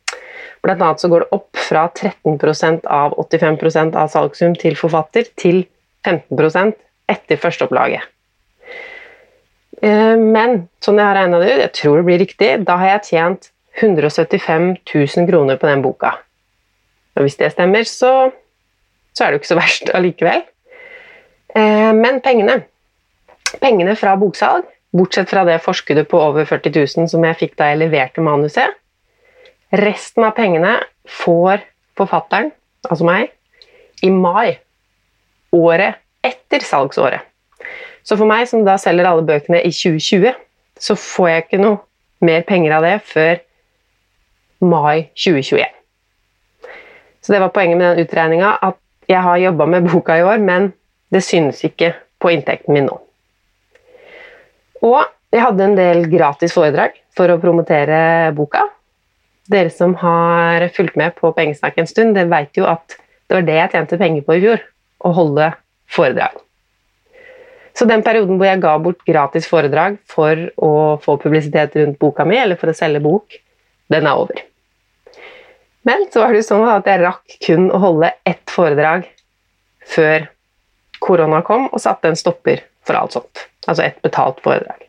Blant 0.65 0.81
annet 0.81 1.03
så 1.03 1.11
går 1.13 1.27
det 1.27 1.37
opp 1.37 1.59
fra 1.61 1.83
13% 1.93 2.87
av 2.89 3.13
85% 3.21 3.99
av 4.01 4.09
salgssum 4.09 4.55
til 4.57 4.79
forfatter 4.81 5.29
til 5.37 5.67
15% 6.09 6.73
etter 7.13 7.41
førsteopplaget. 7.43 8.07
Eh, 9.85 10.17
men 10.17 10.63
sånn 10.81 11.01
jeg 11.03 11.05
har 11.05 11.19
regna 11.19 11.43
det 11.43 11.51
ut, 11.51 11.63
jeg 11.67 11.75
tror 11.81 12.01
det 12.01 12.07
blir 12.09 12.23
riktig, 12.23 12.51
da 12.65 12.79
har 12.81 12.95
jeg 12.95 13.11
tjent 13.11 13.51
175 13.83 14.71
000 14.89 15.29
kroner 15.29 15.61
på 15.61 15.69
den 15.69 15.85
boka. 15.85 16.15
Og 17.19 17.27
hvis 17.27 17.37
det 17.43 17.53
stemmer, 17.53 17.85
så, 17.85 18.31
så 19.13 19.27
er 19.27 19.29
det 19.29 19.37
jo 19.37 19.43
ikke 19.43 19.53
så 19.53 19.61
verst 19.61 19.93
allikevel. 19.93 20.47
Eh, 21.55 21.93
men 21.93 22.23
pengene 22.25 22.63
Pengene 23.63 23.95
fra 23.99 24.15
boksalg, 24.19 24.67
bortsett 24.95 25.31
fra 25.31 25.45
det 25.47 25.61
forskuddet 25.63 26.09
på 26.11 26.21
over 26.23 26.47
40 26.49 26.75
000 26.75 27.11
som 27.11 27.25
jeg 27.27 27.39
fikk 27.41 27.55
da 27.59 27.73
jeg 27.73 27.83
leverte 27.83 28.25
manuset, 28.25 28.75
Resten 29.75 30.23
av 30.23 30.37
pengene 30.37 30.77
får 31.11 31.65
forfatteren, 31.99 32.53
altså 32.87 33.07
meg, 33.09 33.33
i 34.07 34.11
mai. 34.13 34.61
Året 35.55 35.99
etter 36.23 36.63
salgsåret. 36.63 37.25
Så 38.07 38.19
for 38.21 38.29
meg, 38.29 38.47
som 38.47 38.63
da 38.67 38.77
selger 38.79 39.09
alle 39.09 39.25
bøkene 39.27 39.63
i 39.65 39.73
2020, 39.75 40.35
så 40.79 40.97
får 40.99 41.29
jeg 41.31 41.45
ikke 41.45 41.63
noe 41.63 41.81
mer 42.27 42.45
penger 42.47 42.77
av 42.77 42.87
det 42.87 42.95
før 43.09 43.41
mai 44.63 45.09
2021. 45.19 45.67
Så 47.25 47.35
det 47.35 47.41
var 47.43 47.55
poenget 47.55 47.81
med 47.81 47.89
den 47.89 48.07
utregninga, 48.07 48.55
at 48.63 48.79
jeg 49.11 49.23
har 49.27 49.43
jobba 49.43 49.67
med 49.75 49.89
boka 49.89 50.21
i 50.21 50.27
år, 50.27 50.39
men 50.39 50.71
det 51.11 51.25
synes 51.25 51.65
ikke 51.67 51.95
på 52.23 52.31
inntekten 52.35 52.77
min 52.77 52.87
nå. 52.91 53.01
Og 54.85 55.01
jeg 55.35 55.43
hadde 55.43 55.67
en 55.67 55.77
del 55.79 56.05
gratis 56.13 56.55
foredrag 56.55 56.97
for 57.17 57.33
å 57.33 57.41
promotere 57.43 58.31
boka. 58.37 58.67
Dere 59.51 59.73
som 59.73 59.97
har 60.01 60.69
fulgt 60.77 60.97
med 61.01 61.17
på 61.19 61.33
Pengesnakk 61.37 61.81
en 61.81 61.89
stund, 61.91 62.15
det 62.17 62.29
vet 62.31 62.57
jo 62.57 62.69
at 62.69 62.97
det 63.29 63.39
var 63.39 63.47
det 63.47 63.59
jeg 63.59 63.73
tjente 63.75 64.01
penger 64.01 64.25
på 64.25 64.37
i 64.37 64.43
fjor. 64.45 64.65
Å 65.05 65.13
holde 65.17 65.51
foredrag. 65.91 66.37
Så 67.75 67.89
den 67.91 68.05
perioden 68.07 68.39
hvor 68.39 68.47
jeg 68.47 68.63
ga 68.63 68.75
bort 68.79 69.03
gratis 69.09 69.49
foredrag 69.51 69.97
for 70.11 70.39
å 70.63 70.73
få 71.03 71.17
publisitet 71.21 71.75
rundt 71.81 71.99
boka 71.99 72.27
mi, 72.29 72.39
eller 72.39 72.61
for 72.61 72.71
å 72.71 72.77
selge 72.77 73.03
bok, 73.03 73.35
den 73.91 74.07
er 74.07 74.21
over. 74.21 74.45
Men 75.85 76.07
så 76.13 76.23
var 76.23 76.33
det 76.33 76.45
jo 76.45 76.49
sånn 76.53 76.69
at 76.71 76.87
jeg 76.89 77.03
rakk 77.03 77.35
kun 77.45 77.67
å 77.75 77.81
holde 77.83 78.13
ett 78.25 78.47
foredrag 78.53 79.09
før 79.91 80.29
korona 81.03 81.43
kom 81.45 81.67
og 81.73 81.83
satte 81.83 82.09
en 82.09 82.17
stopper 82.17 82.63
for 82.87 82.97
alt 82.97 83.19
sånt. 83.19 83.49
Altså 83.69 83.87
et 83.87 84.01
betalt 84.05 84.41
foredrag. 84.45 84.83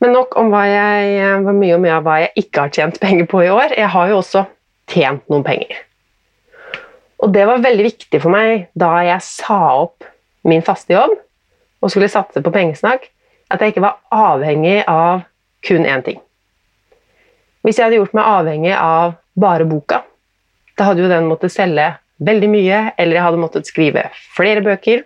Men 0.00 0.14
nok 0.16 0.34
om 0.40 0.48
hva 0.52 0.64
jeg, 0.64 1.20
hva 1.44 1.52
mye 1.52 1.76
og 1.76 1.82
mye 1.84 1.96
av 1.98 2.06
hva 2.06 2.16
jeg 2.22 2.32
ikke 2.44 2.64
har 2.64 2.74
tjent 2.74 3.00
penger 3.02 3.28
på 3.28 3.44
i 3.44 3.50
år. 3.52 3.76
Jeg 3.76 3.92
har 3.92 4.10
jo 4.10 4.20
også 4.22 4.46
tjent 4.90 5.26
noen 5.30 5.44
penger. 5.46 5.82
Og 7.20 7.34
det 7.34 7.44
var 7.48 7.60
veldig 7.60 7.84
viktig 7.84 8.20
for 8.22 8.32
meg 8.32 8.70
da 8.80 8.94
jeg 9.04 9.20
sa 9.26 9.60
opp 9.82 10.06
min 10.48 10.64
faste 10.64 10.94
jobb 10.96 11.12
og 11.80 11.92
skulle 11.92 12.08
satse 12.12 12.40
på 12.44 12.52
pengesnakk, 12.52 13.06
at 13.52 13.60
jeg 13.60 13.72
ikke 13.72 13.84
var 13.84 14.00
avhengig 14.12 14.80
av 14.88 15.24
kun 15.66 15.84
én 15.88 16.04
ting. 16.04 16.20
Hvis 17.64 17.76
jeg 17.76 17.88
hadde 17.88 17.98
gjort 18.00 18.16
meg 18.16 18.28
avhengig 18.28 18.72
av 18.76 19.16
bare 19.40 19.66
boka, 19.68 20.02
da 20.76 20.88
hadde 20.88 21.04
jo 21.04 21.10
den 21.10 21.28
måttet 21.28 21.52
selge 21.52 21.90
veldig 22.24 22.48
mye, 22.52 22.80
eller 23.00 23.16
jeg 23.16 23.24
hadde 23.26 23.40
måttet 23.40 23.68
skrive 23.68 24.06
flere 24.36 24.64
bøker. 24.64 25.04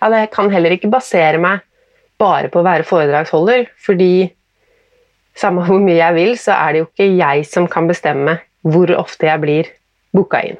Ja, 0.00 0.10
det 0.12 0.30
kan 0.34 0.50
heller 0.52 0.74
ikke 0.74 0.90
basere 0.92 1.40
meg 1.42 1.62
bare 2.22 2.50
på 2.52 2.60
å 2.60 2.66
være 2.66 2.86
foredragsholder, 2.86 3.68
fordi 3.82 4.30
samme 5.38 5.64
hvor 5.66 5.80
mye 5.82 5.98
jeg 5.98 6.16
vil, 6.18 6.34
så 6.38 6.56
er 6.58 6.72
det 6.74 6.82
jo 6.82 6.88
ikke 6.90 7.08
jeg 7.18 7.46
som 7.48 7.68
kan 7.70 7.88
bestemme 7.90 8.38
hvor 8.62 8.92
ofte 8.94 9.26
jeg 9.26 9.42
blir 9.42 9.70
booka 10.14 10.42
inn. 10.46 10.58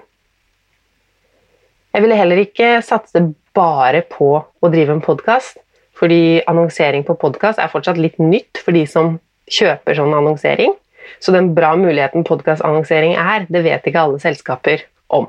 Jeg 1.92 2.04
ville 2.06 2.16
heller 2.16 2.40
ikke 2.40 2.78
satse 2.84 3.20
bare 3.52 4.00
på 4.08 4.30
å 4.40 4.70
drive 4.72 4.96
en 4.96 5.04
podkast, 5.04 5.58
fordi 5.98 6.40
annonsering 6.48 7.04
på 7.06 7.18
podkast 7.20 7.60
er 7.60 7.70
fortsatt 7.70 8.00
litt 8.00 8.16
nytt 8.18 8.62
for 8.64 8.74
de 8.74 8.86
som 8.88 9.18
kjøper 9.52 9.98
sånn 9.98 10.16
annonsering. 10.16 10.72
Så 11.20 11.34
den 11.34 11.52
bra 11.54 11.74
muligheten 11.76 12.24
podkastannonsering 12.26 13.14
er, 13.20 13.44
det 13.52 13.62
vet 13.66 13.86
ikke 13.86 14.06
alle 14.06 14.22
selskaper 14.22 14.86
om. 15.12 15.28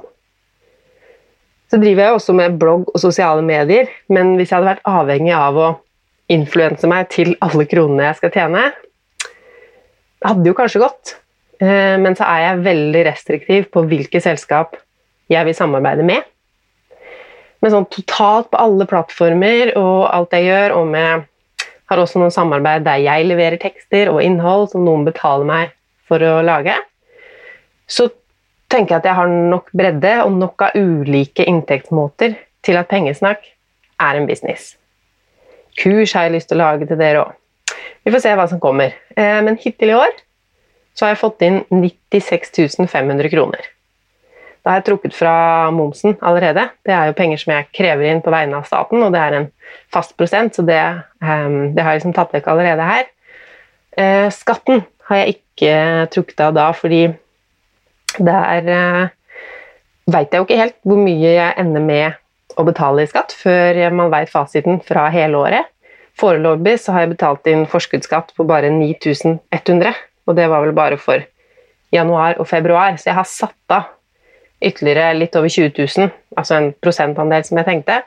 Så 1.73 1.79
driver 1.81 2.05
jeg 2.05 2.13
også 2.13 2.33
med 2.37 2.59
blogg 2.61 2.91
og 2.91 3.01
sosiale 3.01 3.41
medier, 3.41 3.87
men 4.13 4.35
hvis 4.37 4.51
jeg 4.51 4.59
hadde 4.59 4.75
vært 4.75 4.85
avhengig 4.85 5.31
av 5.33 5.55
å 5.57 5.69
influense 6.29 6.85
meg 6.85 7.07
til 7.09 7.31
alle 7.41 7.65
kronene 7.65 8.11
jeg 8.11 8.19
skal 8.19 8.33
tjene. 8.35 8.67
Hadde 10.21 10.45
jo 10.45 10.53
kanskje 10.53 10.83
gått, 10.83 11.15
eh, 11.57 11.97
men 11.97 12.13
så 12.13 12.27
er 12.29 12.43
jeg 12.43 12.63
veldig 12.69 13.03
restriktiv 13.09 13.65
på 13.73 13.87
hvilke 13.89 14.21
selskap 14.21 14.77
jeg 15.33 15.49
vil 15.49 15.57
samarbeide 15.57 16.05
med. 16.05 16.21
Men 17.65 17.73
sånn 17.73 17.89
totalt 17.89 18.51
på 18.53 18.61
alle 18.61 18.85
plattformer 18.85 19.73
og 19.73 20.13
alt 20.13 20.37
jeg 20.37 20.51
gjør, 20.51 20.77
og 20.77 20.93
med 20.93 21.29
har 21.89 21.99
også 22.05 22.21
noen 22.21 22.37
samarbeid 22.37 22.85
der 22.85 23.01
jeg 23.01 23.31
leverer 23.33 23.57
tekster 23.57 24.13
og 24.13 24.21
innhold 24.21 24.69
som 24.71 24.85
noen 24.85 25.09
betaler 25.09 25.49
meg 25.49 25.73
for 26.05 26.21
å 26.21 26.37
lage, 26.45 26.77
så 27.89 28.11
tenker 28.73 28.95
jeg 28.95 29.03
at 29.03 29.09
jeg 29.09 29.17
har 29.19 29.29
nok 29.53 29.69
bredde 29.75 30.13
og 30.25 30.33
nok 30.39 30.65
av 30.67 30.77
ulike 30.77 31.45
inntektsmåter 31.49 32.35
til 32.65 32.79
at 32.79 32.89
pengesnakk 32.89 33.45
er 34.01 34.17
en 34.17 34.27
business. 34.29 34.73
Kurs 35.79 36.13
har 36.13 36.27
jeg 36.27 36.37
lyst 36.37 36.51
til 36.51 36.59
å 36.59 36.65
lage 36.65 36.87
til 36.89 36.99
dere 36.99 37.23
òg. 37.23 37.39
Vi 38.03 38.11
får 38.11 38.23
se 38.25 38.33
hva 38.37 38.47
som 38.51 38.61
kommer. 38.61 38.95
Eh, 39.15 39.39
men 39.45 39.57
hittil 39.61 39.93
i 39.93 39.97
år 39.97 40.11
så 40.93 41.05
har 41.05 41.13
jeg 41.13 41.21
fått 41.23 41.45
inn 41.45 41.61
96 41.71 42.83
500 42.91 43.31
kroner. 43.33 43.69
Da 44.63 44.71
har 44.71 44.79
jeg 44.79 44.87
trukket 44.91 45.15
fra 45.15 45.35
momsen 45.75 46.15
allerede. 46.23 46.69
Det 46.85 46.93
er 46.95 47.09
jo 47.09 47.17
penger 47.17 47.41
som 47.41 47.51
jeg 47.55 47.71
krever 47.75 48.07
inn 48.07 48.21
på 48.23 48.31
vegne 48.31 48.59
av 48.59 48.67
staten, 48.69 49.01
og 49.03 49.11
det 49.11 49.19
er 49.19 49.37
en 49.39 49.49
fast 49.91 50.15
prosent, 50.19 50.55
så 50.55 50.63
det, 50.63 50.79
ehm, 51.23 51.73
det 51.75 51.83
har 51.83 51.91
jeg 51.91 52.03
liksom 52.03 52.15
tatt 52.15 52.31
vekk 52.35 52.47
allerede 52.53 52.85
her. 52.87 53.09
Eh, 53.97 54.29
skatten 54.31 54.85
har 55.09 55.19
jeg 55.19 55.35
ikke 55.35 55.73
trukket 56.15 56.45
av 56.45 56.55
da, 56.55 56.69
fordi 56.71 57.09
der 58.19 58.69
uh, 58.69 59.11
veit 60.11 60.33
jeg 60.33 60.41
jo 60.41 60.47
ikke 60.47 60.59
helt 60.59 60.77
hvor 60.85 60.99
mye 60.99 61.33
jeg 61.37 61.55
ender 61.61 61.83
med 61.83 62.59
å 62.59 62.65
betale 62.67 63.03
i 63.03 63.09
skatt 63.09 63.33
før 63.33 63.79
man 63.95 64.11
veit 64.13 64.31
fasiten 64.31 64.81
fra 64.85 65.07
hele 65.13 65.39
året. 65.39 65.69
Foreløpig 66.19 66.75
så 66.81 66.93
har 66.93 67.05
jeg 67.05 67.15
betalt 67.15 67.47
inn 67.49 67.65
forskuddsskatt 67.69 68.35
på 68.37 68.45
bare 68.45 68.69
9100, 68.69 69.93
og 70.27 70.37
det 70.37 70.45
var 70.51 70.61
vel 70.65 70.75
bare 70.77 70.99
for 71.01 71.23
januar 71.93 72.37
og 72.41 72.47
februar, 72.49 72.97
så 72.97 73.09
jeg 73.09 73.17
har 73.17 73.29
satt 73.29 73.73
av 73.73 73.89
ytterligere 74.63 75.17
litt 75.17 75.35
over 75.35 75.51
20 75.51 75.73
000, 75.75 76.11
altså 76.37 76.57
en 76.57 76.69
prosentandel 76.81 77.43
som 77.45 77.59
jeg 77.59 77.67
tenkte, 77.67 77.99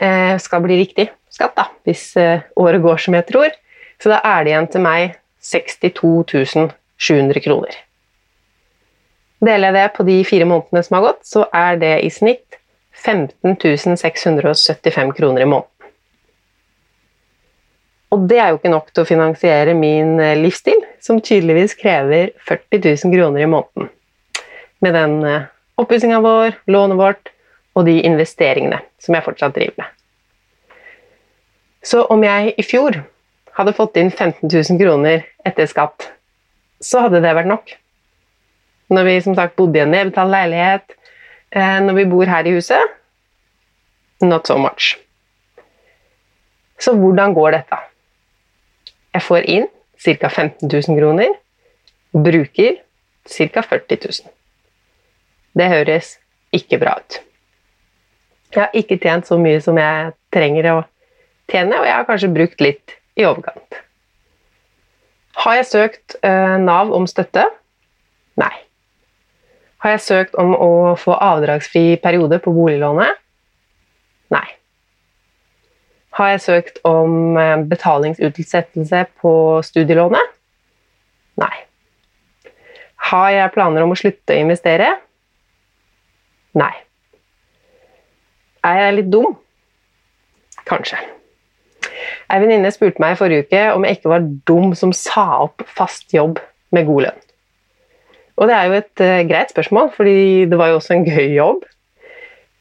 eh, 0.00 0.34
skal 0.42 0.64
bli 0.64 0.80
riktig 0.80 1.08
skatt, 1.32 1.54
da, 1.56 1.68
hvis 1.86 2.10
eh, 2.18 2.46
året 2.58 2.82
går 2.82 3.04
som 3.04 3.16
jeg 3.18 3.28
tror. 3.28 3.52
Så 3.98 4.12
da 4.12 4.20
er 4.24 4.44
det 4.44 4.52
igjen 4.52 4.70
til 4.72 4.84
meg 4.84 5.18
62 5.44 6.72
700 6.98 7.44
kroner. 7.44 7.78
Deler 9.44 9.70
jeg 9.70 9.76
det 9.76 9.88
på 9.94 10.06
de 10.08 10.18
fire 10.26 10.46
månedene 10.48 10.82
som 10.82 10.98
har 10.98 11.04
gått, 11.10 11.26
så 11.28 11.44
er 11.54 11.78
det 11.78 11.94
i 12.02 12.10
snitt 12.10 12.58
15 12.98 13.56
675 13.96 15.12
kroner 15.14 15.44
i 15.44 15.50
måneden. 15.50 15.74
Og 18.08 18.24
det 18.28 18.38
er 18.40 18.50
jo 18.50 18.58
ikke 18.58 18.72
nok 18.72 18.88
til 18.90 19.04
å 19.04 19.08
finansiere 19.08 19.74
min 19.76 20.16
eh, 20.22 20.38
livsstil, 20.40 20.80
som 21.04 21.20
tydeligvis 21.20 21.76
krever 21.78 22.32
40 22.48 22.80
000 23.04 23.14
kroner 23.14 23.44
i 23.44 23.50
måneden. 23.50 23.90
Med 24.80 24.96
den 24.96 25.18
eh, 25.28 25.48
oppussinga 25.78 26.22
vår, 26.24 26.56
lånet 26.72 26.98
vårt 26.98 27.32
og 27.76 27.84
de 27.86 27.98
investeringene 28.08 28.80
som 28.98 29.14
jeg 29.14 29.26
fortsatt 29.26 29.54
driver 29.54 29.84
med. 29.84 29.92
Så 31.84 32.02
om 32.10 32.24
jeg 32.24 32.54
i 32.58 32.64
fjor 32.66 32.96
hadde 33.58 33.76
fått 33.76 34.00
inn 34.00 34.10
15 34.10 34.48
000 34.48 34.80
kroner 34.80 35.22
etter 35.46 35.68
skatt, 35.70 36.08
så 36.82 37.04
hadde 37.04 37.20
det 37.22 37.36
vært 37.36 37.50
nok. 37.50 37.76
Når 38.88 39.04
vi 39.04 39.20
som 39.20 39.34
sagt 39.36 39.56
bodde 39.56 39.78
i 39.78 39.82
en 39.82 39.92
nedbetalt 39.92 40.32
leilighet, 40.32 40.98
Eh, 41.50 41.80
når 41.80 41.94
vi 41.96 42.04
bor 42.04 42.28
her 42.28 42.44
i 42.44 42.52
huset 42.52 42.94
not 44.20 44.46
so 44.46 44.58
much. 44.58 44.98
Så 46.78 46.92
hvordan 46.96 47.34
går 47.34 47.50
dette? 47.50 47.78
Jeg 49.14 49.22
får 49.22 49.46
inn 49.48 49.68
ca. 49.98 50.28
15 50.28 50.68
000 50.68 50.98
kroner, 50.98 51.32
bruker 52.12 52.76
ca. 53.24 53.62
40 53.62 53.98
000. 54.04 54.34
Det 55.56 55.70
høres 55.72 56.18
ikke 56.52 56.78
bra 56.78 56.98
ut. 57.00 57.20
Jeg 58.54 58.62
har 58.62 58.76
ikke 58.76 59.00
tjent 59.00 59.26
så 59.26 59.38
mye 59.40 59.60
som 59.64 59.78
jeg 59.78 60.12
trenger 60.32 60.70
å 60.72 60.76
tjene, 61.50 61.80
og 61.80 61.86
jeg 61.86 61.94
har 61.94 62.06
kanskje 62.08 62.32
brukt 62.34 62.60
litt 62.60 62.98
i 63.16 63.24
overkant. 63.24 63.82
Har 65.38 65.60
jeg 65.62 65.70
søkt 65.72 66.18
eh, 66.22 66.56
Nav 66.60 66.92
om 66.92 67.08
støtte? 67.08 67.48
Nei. 68.36 68.67
Har 69.78 69.94
jeg 69.94 70.02
søkt 70.02 70.38
om 70.40 70.54
å 70.58 70.70
få 70.98 71.14
avdragsfri 71.14 71.98
periode 72.02 72.40
på 72.42 72.52
boliglånet? 72.54 73.20
Nei. 74.34 74.46
Har 76.18 76.32
jeg 76.32 76.42
søkt 76.42 76.80
om 76.88 77.38
eh, 77.38 77.60
betalingsutsettelse 77.70 79.04
på 79.22 79.32
studielånet? 79.62 80.34
Nei. 81.38 81.54
Har 83.08 83.30
jeg 83.30 83.52
planer 83.54 83.86
om 83.86 83.94
å 83.94 83.98
slutte 83.98 84.34
å 84.34 84.42
investere? 84.42 84.90
Nei. 86.58 86.74
Er 88.66 88.82
jeg 88.82 88.98
litt 88.98 89.12
dum? 89.14 89.38
Kanskje. 90.68 90.98
Ei 92.28 92.42
venninne 92.42 92.74
spurte 92.74 93.00
meg 93.00 93.14
i 93.14 93.20
forrige 93.20 93.46
uke 93.46 93.62
om 93.76 93.86
jeg 93.86 93.98
ikke 93.98 94.12
var 94.12 94.26
dum 94.50 94.74
som 94.76 94.90
sa 94.92 95.44
opp 95.46 95.62
fast 95.70 96.10
jobb 96.12 96.42
med 96.74 96.90
god 96.90 97.06
lønn. 97.06 97.27
Og 98.38 98.46
det 98.46 98.54
er 98.54 98.68
jo 98.68 98.78
et 98.78 99.02
uh, 99.02 99.20
greit 99.26 99.50
spørsmål, 99.50 99.90
fordi 99.96 100.46
det 100.46 100.58
var 100.58 100.70
jo 100.70 100.78
også 100.78 100.94
en 100.94 101.06
gøy 101.06 101.34
jobb. 101.34 101.64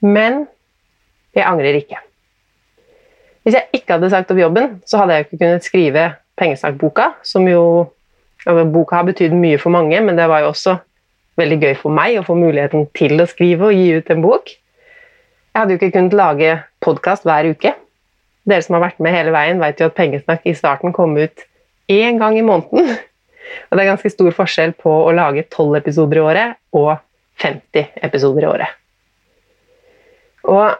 Men 0.02 0.46
jeg 1.38 1.46
angrer 1.46 1.78
ikke. 1.78 2.00
Hvis 3.46 3.56
jeg 3.56 3.78
ikke 3.78 3.96
hadde 3.96 4.10
sagt 4.12 4.32
opp 4.34 4.42
jobben, 4.42 4.82
så 4.86 5.00
hadde 5.00 5.14
jeg 5.14 5.24
jo 5.24 5.28
ikke 5.28 5.40
kunnet 5.44 5.66
skrive 5.66 6.08
Pengesnakkboka, 6.38 7.12
som 7.24 7.48
jo 7.48 7.62
altså, 8.46 8.66
Boka 8.74 9.00
har 9.00 9.08
betydd 9.08 9.34
mye 9.38 9.58
for 9.62 9.74
mange, 9.74 10.02
men 10.04 10.18
det 10.18 10.28
var 10.30 10.44
jo 10.44 10.52
også 10.52 10.76
veldig 11.38 11.58
gøy 11.62 11.76
for 11.80 11.94
meg 11.94 12.18
å 12.18 12.26
få 12.26 12.36
muligheten 12.38 12.88
til 12.98 13.22
å 13.22 13.28
skrive 13.30 13.70
og 13.70 13.78
gi 13.78 13.88
ut 13.98 14.12
en 14.14 14.24
bok. 14.26 14.52
Jeg 14.52 15.62
hadde 15.62 15.74
jo 15.74 15.80
ikke 15.80 15.94
kunnet 15.96 16.18
lage 16.18 16.56
podkast 16.84 17.26
hver 17.26 17.50
uke. 17.54 17.72
Dere 18.48 18.66
som 18.66 18.78
har 18.78 18.88
vært 18.88 19.00
med 19.04 19.16
hele 19.16 19.34
veien, 19.36 19.62
vet 19.62 19.82
jo 19.82 19.90
at 19.90 19.98
Pengesnakk 19.98 20.46
i 20.48 20.56
starten 20.58 20.94
kom 20.96 21.16
ut 21.18 21.46
én 21.92 22.20
gang 22.22 22.38
i 22.38 22.46
måneden. 22.46 22.98
Og 23.68 23.77
det 23.77 23.84
er 23.84 23.92
ganske 23.92 24.12
stor 24.13 24.36
forskjell 24.36 24.74
på 24.80 24.92
å 25.06 25.13
lage 25.16 25.48
tolv 25.54 25.77
episoder 25.80 26.20
i 26.20 26.25
året 26.25 26.58
og 26.77 26.96
50 27.44 28.01
episoder 28.08 28.46
i 28.46 28.50
året. 28.50 28.80
Og 30.48 30.77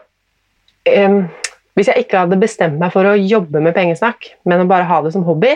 um, 0.88 1.20
hvis 1.78 1.90
jeg 1.92 2.04
ikke 2.04 2.24
hadde 2.24 2.40
bestemt 2.40 2.80
meg 2.80 2.90
for 2.94 3.06
å 3.06 3.18
jobbe 3.18 3.62
med 3.62 3.76
pengesnakk, 3.76 4.32
men 4.48 4.64
å 4.64 4.70
bare 4.70 4.88
ha 4.88 5.00
det 5.04 5.12
som 5.14 5.26
hobby, 5.28 5.54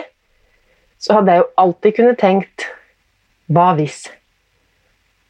så 1.03 1.17
hadde 1.17 1.33
jeg 1.33 1.43
jo 1.43 1.49
alltid 1.59 1.97
kunnet 1.97 2.21
tenkt 2.21 2.67
hva 3.51 3.73
hvis? 3.75 4.05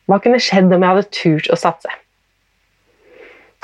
Hva 0.05 0.19
kunne 0.21 0.41
skjedd 0.43 0.69
om 0.69 0.83
jeg 0.83 0.91
hadde 0.91 1.13
turt 1.15 1.49
å 1.49 1.57
satse? 1.57 1.89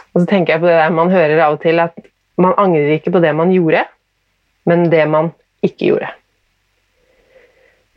Og 0.10 0.24
så 0.24 0.30
tenker 0.32 0.56
jeg 0.56 0.64
på 0.64 0.70
det 0.70 0.80
der 0.80 0.96
man 0.96 1.12
hører 1.14 1.44
av 1.46 1.60
og 1.60 1.62
til, 1.62 1.82
at 1.84 1.94
man 2.40 2.56
angrer 2.58 2.96
ikke 2.96 3.14
på 3.14 3.22
det 3.22 3.36
man 3.38 3.52
gjorde, 3.54 3.84
men 4.66 4.88
det 4.90 5.04
man 5.12 5.30
ikke 5.66 5.92
gjorde. 5.92 6.10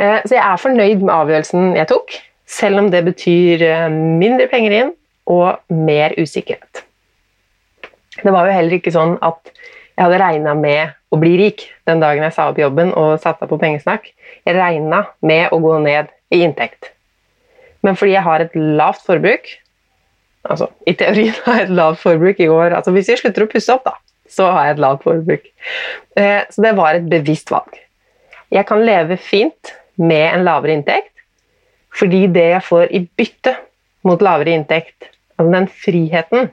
Eh, 0.03 0.21
så 0.27 0.37
jeg 0.37 0.43
er 0.43 0.61
fornøyd 0.61 1.05
med 1.05 1.15
avgjørelsen 1.15 1.77
jeg 1.79 1.91
tok, 1.93 2.17
selv 2.51 2.83
om 2.83 2.91
det 2.93 3.05
betyr 3.07 3.63
eh, 3.67 3.89
mindre 3.93 4.49
penger 4.51 4.79
inn 4.79 4.95
og 5.31 5.63
mer 5.71 6.17
usikkerhet. 6.19 6.83
Det 8.23 8.33
var 8.33 8.49
jo 8.49 8.57
heller 8.57 8.77
ikke 8.77 8.93
sånn 8.95 9.17
at 9.25 9.53
jeg 9.53 10.07
hadde 10.07 10.21
regna 10.23 10.55
med 10.59 10.97
å 11.13 11.19
bli 11.21 11.37
rik 11.39 11.67
den 11.89 12.01
dagen 12.03 12.25
jeg 12.25 12.35
sa 12.35 12.49
opp 12.51 12.59
jobben 12.59 12.91
og 12.99 13.21
satsa 13.23 13.47
på 13.49 13.59
pengesnakk. 13.61 14.09
Jeg 14.49 14.57
regna 14.57 15.05
med 15.21 15.53
å 15.53 15.61
gå 15.63 15.77
ned 15.85 16.11
i 16.33 16.43
inntekt. 16.47 16.91
Men 17.85 17.99
fordi 17.99 18.15
jeg 18.17 18.25
har 18.27 18.45
et 18.45 18.57
lavt 18.57 19.05
forbruk, 19.07 19.59
Altså, 20.51 20.67
I 20.91 20.95
teorien 20.99 21.37
har 21.45 21.61
jeg 21.61 21.69
et 21.69 21.77
lavt 21.79 22.01
forbruk 22.03 22.41
i 22.43 22.49
år. 22.51 22.75
Altså, 22.75 22.91
hvis 22.95 23.13
jeg 23.13 23.21
slutter 23.21 23.45
å 23.45 23.51
pusse 23.53 23.75
opp, 23.75 23.85
da, 23.87 23.95
så 24.31 24.49
har 24.51 24.67
jeg 24.67 24.77
et 24.77 24.83
lavt 24.83 25.05
forbruk. 25.07 25.45
Eh, 26.19 26.41
så 26.51 26.65
det 26.65 26.73
var 26.79 26.99
et 26.99 27.07
bevisst 27.11 27.53
valg. 27.53 27.79
Jeg 28.53 28.67
kan 28.69 28.83
leve 28.85 29.17
fint 29.23 29.73
med 30.00 30.26
en 30.28 30.44
lavere 30.46 30.76
inntekt, 30.76 31.12
fordi 31.92 32.26
det 32.33 32.48
jeg 32.55 32.64
får 32.64 32.92
i 32.94 33.02
bytte 33.18 33.55
mot 34.09 34.22
lavere 34.24 34.55
inntekt, 34.57 35.11
altså 35.37 35.52
den 35.52 35.68
friheten 35.68 36.50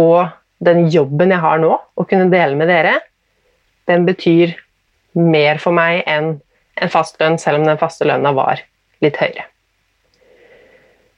og 0.00 0.28
den 0.64 0.86
jobben 0.92 1.32
jeg 1.32 1.42
har 1.42 1.60
nå, 1.62 1.72
å 1.74 2.06
kunne 2.08 2.30
dele 2.32 2.58
med 2.58 2.70
dere, 2.72 2.98
den 3.88 4.06
betyr 4.08 4.54
mer 5.14 5.60
for 5.62 5.76
meg 5.76 6.02
enn 6.10 6.36
en 6.82 6.90
fast 6.90 7.20
lønn, 7.20 7.38
selv 7.38 7.60
om 7.60 7.68
den 7.68 7.78
faste 7.80 8.06
lønna 8.08 8.32
var 8.34 8.62
litt 9.04 9.18
høyere. 9.20 9.46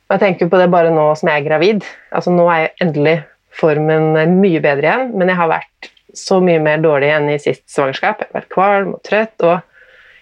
Og 0.06 0.14
jeg 0.14 0.22
tenker 0.22 0.50
på 0.50 0.58
det 0.60 0.68
bare 0.70 0.92
nå 0.94 1.08
som 1.18 1.30
jeg 1.30 1.40
er 1.40 1.46
gravid. 1.48 1.86
Altså 2.14 2.30
Nå 2.30 2.44
er 2.52 2.68
endelig 2.82 3.16
formen 3.56 4.12
mye 4.38 4.60
bedre 4.62 4.86
igjen, 4.86 5.08
men 5.18 5.32
jeg 5.32 5.38
har 5.40 5.50
vært 5.50 5.88
så 6.16 6.38
mye 6.44 6.60
mer 6.62 6.82
dårlig 6.84 7.08
enn 7.12 7.30
i 7.32 7.40
sist 7.42 7.64
svangerskap. 7.72 8.22
Jeg 8.22 8.30
har 8.30 8.38
vært 8.38 8.52
kvalm 8.52 8.92
og 8.94 9.02
trøtt, 9.06 9.34
og 9.42 9.56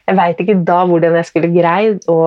jeg 0.05 0.19
veit 0.19 0.43
ikke 0.43 0.59
da 0.69 0.83
hvordan 0.89 1.17
jeg 1.19 1.29
skulle 1.29 1.53
greid 1.55 2.05
å 2.11 2.19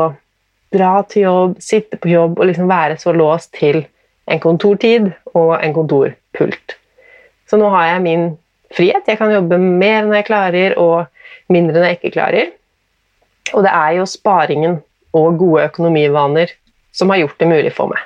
dra 0.73 0.93
til 1.07 1.27
jobb, 1.27 1.53
sitte 1.63 1.99
på 2.01 2.09
jobb 2.11 2.39
og 2.39 2.49
liksom 2.49 2.69
være 2.69 2.97
så 2.99 3.13
låst 3.15 3.53
til 3.55 3.83
en 4.27 4.41
kontortid 4.43 5.11
og 5.37 5.53
en 5.61 5.75
kontorpult. 5.75 6.75
Så 7.47 7.59
nå 7.59 7.69
har 7.71 7.93
jeg 7.93 8.03
min 8.03 8.25
frihet. 8.75 9.07
Jeg 9.07 9.19
kan 9.19 9.31
jobbe 9.31 9.59
mer 9.61 10.03
når 10.03 10.19
jeg 10.19 10.27
klarer, 10.27 10.75
og 10.75 11.07
mindre 11.53 11.77
når 11.77 11.87
jeg 11.87 11.99
ikke 11.99 12.15
klarer. 12.17 12.51
Og 13.55 13.63
det 13.63 13.71
er 13.71 13.95
jo 14.01 14.09
sparingen 14.09 14.79
og 15.15 15.39
gode 15.39 15.69
økonomivaner 15.69 16.51
som 16.91 17.13
har 17.13 17.21
gjort 17.21 17.39
det 17.39 17.47
mulig 17.47 17.71
for 17.77 17.93
meg. 17.93 18.01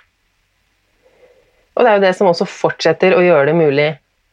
Og 1.73 1.85
det 1.85 1.89
er 1.89 1.97
jo 1.97 2.05
det 2.05 2.15
som 2.17 2.29
også 2.29 2.45
fortsetter 2.49 3.15
å 3.15 3.23
gjøre 3.23 3.49
det 3.49 3.57
mulig 3.57 3.87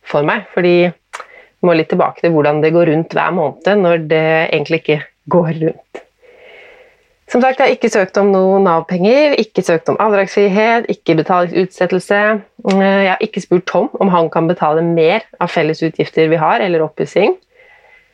for 0.09 0.27
meg, 0.27 0.44
fordi 0.53 0.77
jeg 0.88 1.66
må 1.66 1.74
litt 1.74 1.88
tilbake 1.90 2.22
til 2.22 2.35
hvordan 2.35 2.61
det 2.62 2.74
går 2.74 2.90
rundt 2.92 3.14
hver 3.16 3.33
måned 3.35 3.81
når 3.81 4.05
det 4.11 4.27
egentlig 4.51 4.83
ikke 4.83 4.98
går 5.31 5.53
rundt. 5.62 6.05
Som 7.29 7.43
sagt, 7.45 7.59
Jeg 7.61 7.67
har 7.67 7.75
ikke 7.75 7.91
søkt 7.93 8.17
om 8.17 8.31
noe 8.33 8.57
Nav-penger, 8.64 9.35
ikke 9.37 9.61
søkt 9.62 9.91
om 9.93 9.99
avdragsfrihet, 10.01 10.87
ikke 10.88 11.19
betalingsutsettelse. 11.19 12.21
Jeg 12.73 13.11
har 13.11 13.21
ikke 13.21 13.43
spurt 13.45 13.67
Tom 13.69 13.91
om 14.01 14.09
han 14.09 14.31
kan 14.33 14.49
betale 14.49 14.81
mer 14.83 15.27
av 15.37 15.53
fellesutgifter 15.53 16.31
vi 16.33 16.41
har, 16.41 16.64
eller 16.64 16.87
oppussing. 16.87 17.37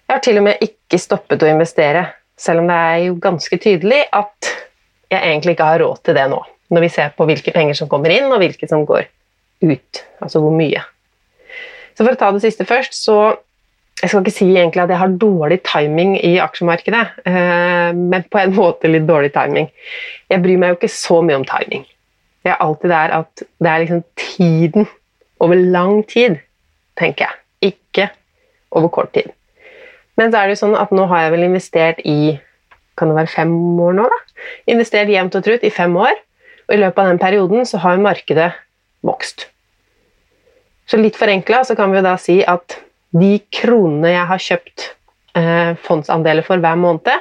Jeg 0.08 0.16
har 0.16 0.24
til 0.24 0.40
og 0.40 0.48
med 0.48 0.64
ikke 0.66 0.98
stoppet 0.98 1.46
å 1.46 1.52
investere, 1.52 2.08
selv 2.36 2.64
om 2.64 2.72
det 2.72 2.80
er 2.88 2.98
jo 3.06 3.14
ganske 3.22 3.58
tydelig 3.62 4.02
at 4.10 4.50
jeg 5.12 5.20
egentlig 5.20 5.54
ikke 5.54 5.70
har 5.70 5.80
råd 5.84 6.02
til 6.02 6.18
det 6.18 6.26
nå. 6.34 6.42
Når 6.74 6.82
vi 6.82 6.90
ser 6.96 7.14
på 7.14 7.28
hvilke 7.28 7.54
penger 7.54 7.78
som 7.78 7.88
kommer 7.88 8.10
inn, 8.10 8.26
og 8.34 8.42
hvilke 8.42 8.66
som 8.66 8.82
går 8.88 9.06
ut. 9.62 10.04
Altså 10.18 10.42
hvor 10.42 10.54
mye. 10.58 10.82
Så 11.94 12.02
For 12.02 12.16
å 12.16 12.18
ta 12.18 12.32
det 12.34 12.42
siste 12.42 12.66
først, 12.66 12.98
så 12.98 13.36
jeg 14.02 14.10
skal 14.10 14.24
ikke 14.24 14.34
si 14.34 14.48
egentlig 14.50 14.82
at 14.82 14.90
jeg 14.92 15.00
har 15.00 15.12
dårlig 15.22 15.60
timing 15.64 16.16
i 16.18 16.34
aksjemarkedet, 16.42 17.04
eh, 17.30 17.92
men 17.94 18.26
på 18.30 18.40
en 18.40 18.56
måte 18.60 18.90
litt 18.90 19.06
dårlig 19.08 19.32
timing. 19.36 19.70
Jeg 20.30 20.42
bryr 20.42 20.60
meg 20.60 20.72
jo 20.72 20.80
ikke 20.80 20.92
så 20.92 21.20
mye 21.24 21.38
om 21.40 21.46
timing. 21.48 21.86
Det 22.44 22.52
er 22.52 22.60
alltid 22.60 22.92
der 22.92 23.14
at 23.20 23.44
det 23.62 23.70
er 23.70 23.84
liksom 23.84 24.02
tiden 24.20 24.88
over 25.40 25.56
lang 25.56 26.02
tid, 26.08 26.40
tenker 27.00 27.26
jeg. 27.28 27.40
Ikke 27.72 28.10
over 28.74 28.90
kort 28.92 29.14
tid. 29.14 29.30
Men 30.18 30.30
så 30.30 30.40
er 30.40 30.48
det 30.48 30.58
jo 30.58 30.62
sånn 30.66 30.76
at 30.78 30.92
nå 30.94 31.06
har 31.10 31.24
jeg 31.24 31.34
vel 31.34 31.46
investert 31.48 32.02
i 32.04 32.36
kan 32.98 33.10
det 33.10 33.16
være 33.16 33.32
fem 33.32 33.54
år 33.82 33.96
nå, 33.96 34.04
da? 34.06 34.18
Investert 34.70 35.10
jevnt 35.10 35.34
og 35.34 35.42
trutt 35.46 35.64
i 35.66 35.72
fem 35.74 35.96
år, 35.98 36.14
og 36.68 36.74
i 36.76 36.78
løpet 36.78 37.00
av 37.02 37.10
den 37.10 37.18
perioden 37.22 37.66
så 37.66 37.80
har 37.82 37.98
markedet 38.02 38.52
vokst. 39.04 39.48
Så 40.86 41.00
litt 41.00 41.16
forenkla 41.18 41.64
så 41.66 41.74
kan 41.78 41.90
vi 41.90 41.98
jo 41.98 42.04
da 42.06 42.14
si 42.20 42.38
at 42.46 42.76
de 43.14 43.38
kronene 43.54 44.10
jeg 44.10 44.26
har 44.30 44.42
kjøpt 44.48 44.86
eh, 45.38 45.72
fondsandeler 45.84 46.46
for 46.46 46.62
hver 46.62 46.78
måned 46.80 47.12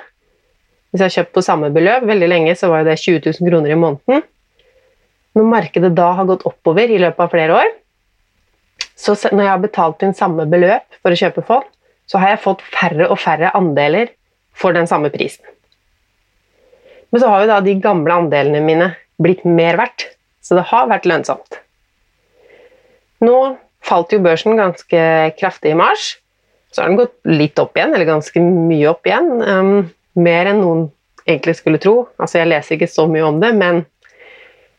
Hvis 0.90 1.02
jeg 1.02 1.06
har 1.06 1.16
kjøpt 1.18 1.36
på 1.38 1.46
samme 1.46 1.70
beløp, 1.74 2.08
veldig 2.10 2.30
lenge 2.30 2.56
så 2.58 2.70
var 2.72 2.86
det 2.88 3.00
20 3.02 3.22
000 3.26 3.50
kroner 3.50 3.74
i 3.74 3.78
måneden. 3.80 4.26
Når 5.34 5.48
markedet 5.50 5.94
da 5.98 6.12
har 6.18 6.28
gått 6.30 6.46
oppover 6.46 6.92
i 6.94 7.00
løpet 7.02 7.24
av 7.26 7.32
flere 7.34 7.56
år, 7.58 7.72
så 8.94 9.16
når 9.32 9.42
jeg 9.42 9.52
har 9.52 9.64
betalt 9.64 10.06
inn 10.06 10.14
samme 10.18 10.46
beløp 10.50 10.86
for 11.02 11.14
å 11.14 11.18
kjøpe 11.18 11.46
fond, 11.48 11.66
så 12.06 12.22
har 12.22 12.36
jeg 12.36 12.44
fått 12.44 12.62
færre 12.76 13.08
og 13.10 13.18
færre 13.22 13.50
andeler 13.58 14.12
for 14.54 14.76
den 14.76 14.86
samme 14.90 15.10
prisen. 15.14 15.46
Men 17.10 17.22
så 17.22 17.30
har 17.30 17.44
jo 17.44 17.50
da 17.50 17.60
de 17.66 17.74
gamle 17.82 18.22
andelene 18.24 18.62
mine 18.66 18.92
blitt 19.22 19.44
mer 19.46 19.78
verdt, 19.82 20.08
så 20.46 20.58
det 20.58 20.68
har 20.70 20.90
vært 20.90 21.08
lønnsomt. 21.10 21.60
Nå 23.24 23.38
falt 23.84 24.14
jo 24.14 24.22
børsen 24.24 24.60
ganske 24.60 25.06
kraftig 25.40 25.74
i 25.74 25.80
mars. 25.80 26.14
Så 26.74 26.82
har 26.82 26.90
den 26.90 26.98
gått 26.98 27.16
litt 27.30 27.60
opp 27.62 27.78
igjen, 27.78 27.94
eller 27.94 28.10
ganske 28.10 28.42
mye 28.44 28.90
opp 28.90 29.08
igjen. 29.08 29.30
Um, 29.46 29.74
mer 30.18 30.50
enn 30.50 30.62
noen 30.64 30.88
egentlig 31.28 31.58
skulle 31.60 31.82
tro. 31.82 32.08
Altså, 32.18 32.40
jeg 32.42 32.50
leser 32.50 32.78
ikke 32.78 32.92
så 32.92 33.06
mye 33.10 33.26
om 33.28 33.40
det, 33.44 33.54
men 33.60 33.84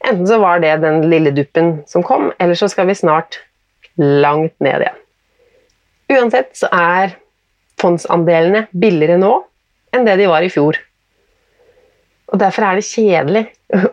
enten 0.04 0.26
så 0.28 0.40
var 0.42 0.60
det 0.64 0.76
den 0.82 1.04
lille 1.10 1.32
duppen 1.34 1.78
som 1.90 2.04
kom, 2.06 2.32
eller 2.42 2.58
så 2.58 2.68
skal 2.72 2.88
vi 2.90 2.98
snart 2.98 3.38
langt 4.00 4.56
ned 4.64 4.84
igjen. 4.84 5.00
Uansett 6.14 6.50
så 6.58 6.68
er 6.74 7.14
fondsandelene 7.80 8.66
billigere 8.74 9.16
nå 9.20 9.32
enn 9.94 10.04
det 10.06 10.18
de 10.20 10.28
var 10.28 10.44
i 10.44 10.50
fjor. 10.52 10.76
Og 12.32 12.40
Derfor 12.40 12.66
er 12.66 12.80
det 12.80 12.88
kjedelig 12.88 13.44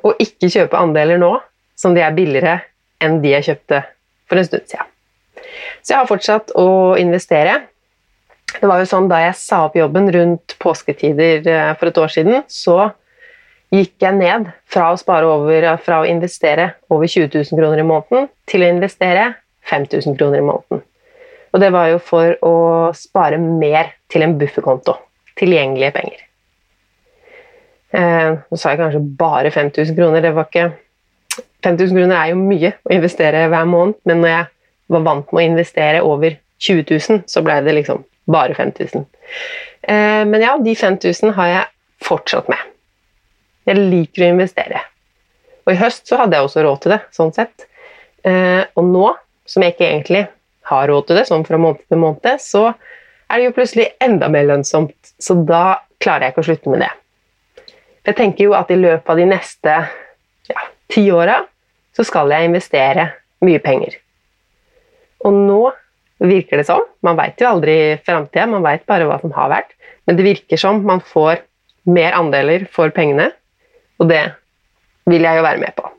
å 0.07 0.13
ikke 0.19 0.49
kjøpe 0.51 0.79
andeler 0.79 1.21
nå 1.21 1.35
som 1.77 1.95
de 1.95 2.03
er 2.03 2.15
billigere 2.15 2.59
enn 3.01 3.19
de 3.23 3.35
jeg 3.35 3.47
kjøpte 3.51 3.83
for 4.29 4.41
en 4.41 4.47
stund 4.47 4.67
siden. 4.69 4.90
Så 5.81 5.93
jeg 5.93 5.99
har 5.99 6.09
fortsatt 6.09 6.53
å 6.59 6.95
investere. 6.99 7.59
Det 8.51 8.67
var 8.67 8.81
jo 8.81 8.87
sånn 8.89 9.07
Da 9.07 9.21
jeg 9.23 9.37
sa 9.39 9.61
opp 9.67 9.77
jobben 9.79 10.09
rundt 10.11 10.57
påsketider 10.59 11.47
eh, 11.47 11.71
for 11.79 11.91
et 11.91 12.01
år 12.01 12.11
siden, 12.11 12.43
så 12.51 12.91
gikk 13.71 14.03
jeg 14.03 14.17
ned 14.17 14.49
fra 14.67 14.89
å, 14.91 14.99
spare 14.99 15.27
over, 15.31 15.69
fra 15.79 16.01
å 16.01 16.07
investere 16.07 16.73
over 16.91 17.07
20 17.07 17.31
000 17.31 17.59
kroner 17.59 17.79
i 17.79 17.87
måneden 17.87 18.27
til 18.51 18.65
å 18.65 18.71
investere 18.73 19.29
5000 19.71 20.17
kroner 20.19 20.41
i 20.41 20.47
måneden. 20.49 20.83
Og 21.51 21.63
det 21.63 21.71
var 21.71 21.87
jo 21.91 22.01
for 22.03 22.35
å 22.47 22.55
spare 22.95 23.39
mer 23.39 23.95
til 24.11 24.25
en 24.25 24.35
bufferkonto. 24.39 24.97
Tilgjengelige 25.39 25.95
penger. 25.95 26.27
Eh, 27.91 28.29
nå 28.39 28.59
sa 28.59 28.71
jeg 28.71 28.79
kanskje 28.79 29.03
bare 29.19 29.51
5000 29.51 29.97
kroner. 29.97 30.23
Det 30.23 30.35
var 30.35 30.47
ikke 30.47 30.69
5000 31.63 31.95
kroner 31.95 32.17
er 32.17 32.31
jo 32.31 32.39
mye 32.39 32.73
å 32.87 32.93
investere 32.95 33.47
hver 33.51 33.67
måned, 33.69 33.99
men 34.07 34.23
når 34.23 34.33
jeg 34.33 34.50
var 34.91 35.05
vant 35.05 35.31
med 35.31 35.41
å 35.41 35.49
investere 35.53 36.03
over 36.05 36.37
20 36.61 36.85
000, 36.91 37.23
så 37.27 37.43
ble 37.45 37.57
det 37.65 37.75
liksom 37.79 38.03
bare 38.31 38.55
5000. 38.57 39.05
Eh, 39.81 40.23
men 40.29 40.43
ja, 40.43 40.57
de 40.61 40.75
5000 40.75 41.33
har 41.37 41.51
jeg 41.51 41.65
fortsatt 42.05 42.49
med. 42.51 42.69
Jeg 43.69 43.81
liker 43.81 44.25
å 44.25 44.31
investere. 44.35 44.83
Og 45.65 45.73
i 45.73 45.79
høst 45.79 46.09
så 46.09 46.19
hadde 46.21 46.37
jeg 46.37 46.47
også 46.47 46.65
råd 46.65 46.83
til 46.83 46.95
det, 46.95 47.01
sånn 47.15 47.33
sett. 47.35 47.67
Eh, 48.27 48.63
og 48.77 48.87
nå, 48.87 49.07
som 49.49 49.65
jeg 49.65 49.75
ikke 49.75 49.89
egentlig 49.89 50.23
har 50.71 50.89
råd 50.89 51.07
til 51.07 51.19
det, 51.19 51.27
sånn 51.29 51.45
fra 51.47 51.59
måned 51.61 51.85
til 51.85 52.01
måned, 52.01 52.41
så 52.41 52.67
er 52.71 53.39
det 53.39 53.47
jo 53.47 53.55
plutselig 53.55 53.87
enda 54.03 54.29
mer 54.33 54.47
lønnsomt. 54.49 55.13
Så 55.21 55.37
da 55.47 55.81
klarer 56.01 56.27
jeg 56.27 56.35
ikke 56.35 56.43
å 56.43 56.49
slutte 56.49 56.73
med 56.73 56.83
det. 56.85 56.91
Jeg 58.09 58.17
tenker 58.17 58.47
jo 58.47 58.55
at 58.57 58.71
i 58.73 58.79
løpet 58.79 59.09
av 59.13 59.19
de 59.21 59.27
neste 59.29 59.75
ja, 60.49 60.63
ti 60.89 61.05
åra 61.13 61.37
så 61.95 62.05
skal 62.07 62.31
jeg 62.33 62.49
investere 62.49 63.11
mye 63.45 63.61
penger. 63.61 64.00
Og 65.27 65.35
nå 65.35 65.61
virker 66.21 66.61
det 66.61 66.67
som 66.69 66.83
Man 67.05 67.17
veit 67.17 67.39
jo 67.41 67.49
aldri 67.49 67.75
framtida, 68.05 68.45
man 68.49 68.65
veit 68.65 68.85
bare 68.89 69.07
hva 69.09 69.17
som 69.21 69.33
har 69.33 69.49
vært. 69.49 69.73
Men 70.05 70.17
det 70.17 70.25
virker 70.25 70.59
som 70.59 70.83
man 70.85 71.01
får 71.01 71.41
mer 71.89 72.13
andeler 72.13 72.67
for 72.69 72.93
pengene, 72.93 73.31
og 73.97 74.09
det 74.11 74.21
vil 75.09 75.25
jeg 75.25 75.39
jo 75.39 75.45
være 75.45 75.61
med 75.61 75.73
på. 75.77 75.89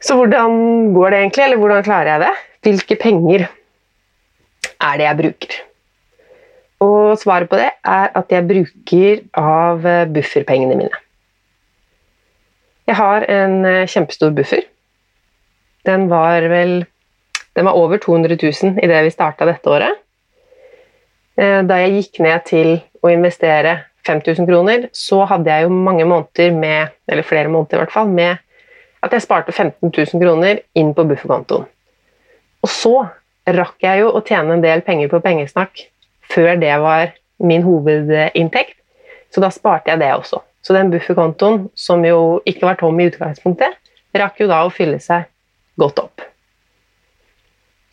Så 0.00 0.16
hvordan 0.16 0.92
går 0.94 1.12
det 1.12 1.20
egentlig, 1.20 1.44
eller 1.44 1.60
hvordan 1.60 1.84
klarer 1.84 2.12
jeg 2.12 2.22
det? 2.24 2.34
Hvilke 2.66 2.98
penger 3.00 3.46
er 4.80 4.98
det 5.00 5.08
jeg 5.08 5.20
bruker? 5.20 5.56
Og 6.86 7.16
svaret 7.20 7.48
på 7.48 7.58
det 7.60 7.70
er 7.72 8.12
at 8.20 8.32
jeg 8.32 8.48
bruker 8.48 9.22
av 9.40 9.84
bufferpengene 10.12 10.76
mine. 10.76 11.02
Jeg 12.86 12.98
har 13.00 13.24
en 13.32 13.64
eh, 13.66 13.88
kjempestor 13.90 14.30
buffer. 14.36 14.62
Den 15.88 16.06
var 16.10 16.44
vel 16.52 16.84
Den 17.56 17.64
var 17.64 17.76
over 17.78 17.98
200 17.98 18.36
000 18.42 18.78
idet 18.84 19.04
vi 19.06 19.12
starta 19.14 19.48
dette 19.48 19.70
året. 19.72 20.02
Eh, 21.36 21.62
da 21.64 21.80
jeg 21.82 21.94
gikk 21.96 22.20
ned 22.24 22.44
til 22.48 22.72
å 23.04 23.12
investere 23.12 23.78
5000 24.06 24.48
kroner, 24.48 24.88
så 24.92 25.24
hadde 25.28 25.50
jeg 25.50 25.66
jo 25.66 25.72
mange 25.72 26.04
måneder 26.08 26.52
med, 26.54 26.92
eller 27.08 27.26
flere 27.26 27.50
måneder 27.52 27.78
i 27.78 27.82
hvert 27.84 27.94
fall, 27.94 28.12
med 28.12 28.36
at 29.04 29.12
jeg 29.12 29.24
sparte 29.24 29.52
15 29.52 29.90
000 29.90 30.22
kroner 30.22 30.60
inn 30.76 30.92
på 30.94 31.04
bufferkontoen. 31.08 31.66
Og 32.64 32.72
så 32.72 32.94
rakk 33.56 33.84
jeg 33.84 34.02
jo 34.02 34.12
å 34.12 34.22
tjene 34.26 34.56
en 34.56 34.64
del 34.64 34.82
penger 34.86 35.10
på 35.12 35.22
pengesnakk 35.24 35.84
før 36.26 36.56
det 36.60 36.72
var 36.82 37.12
min 37.38 37.64
hovedinntekt, 37.66 38.78
så 39.30 39.42
da 39.44 39.52
sparte 39.54 39.92
jeg 39.92 40.02
det 40.02 40.12
også. 40.14 40.40
Så 40.64 40.74
den 40.74 40.90
bufferkontoen, 40.90 41.68
som 41.78 42.02
jo 42.04 42.40
ikke 42.48 42.66
var 42.66 42.80
tom 42.80 42.98
i 43.00 43.06
utgangspunktet, 43.10 43.76
rakk 44.16 44.40
jo 44.40 44.48
da 44.50 44.64
å 44.66 44.72
fylle 44.72 44.98
seg 45.02 45.28
godt 45.78 46.00
opp. 46.02 46.24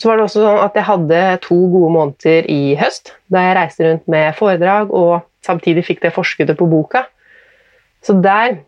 Så 0.01 0.09
var 0.09 0.17
det 0.17 0.25
også 0.25 0.41
sånn 0.43 0.61
at 0.63 0.77
jeg 0.77 0.87
hadde 0.87 1.21
to 1.45 1.57
gode 1.71 1.91
måneder 1.93 2.47
i 2.51 2.73
høst, 2.79 3.13
da 3.31 3.43
jeg 3.45 3.57
reiste 3.57 3.85
rundt 3.87 4.09
med 4.11 4.33
foredrag 4.35 4.91
og 4.91 5.21
samtidig 5.45 5.85
fikk 5.87 6.01
det 6.03 6.13
forskuddet 6.15 6.57
på 6.59 6.69
boka. 6.71 7.05
Så 8.03 8.17
der 8.21 8.61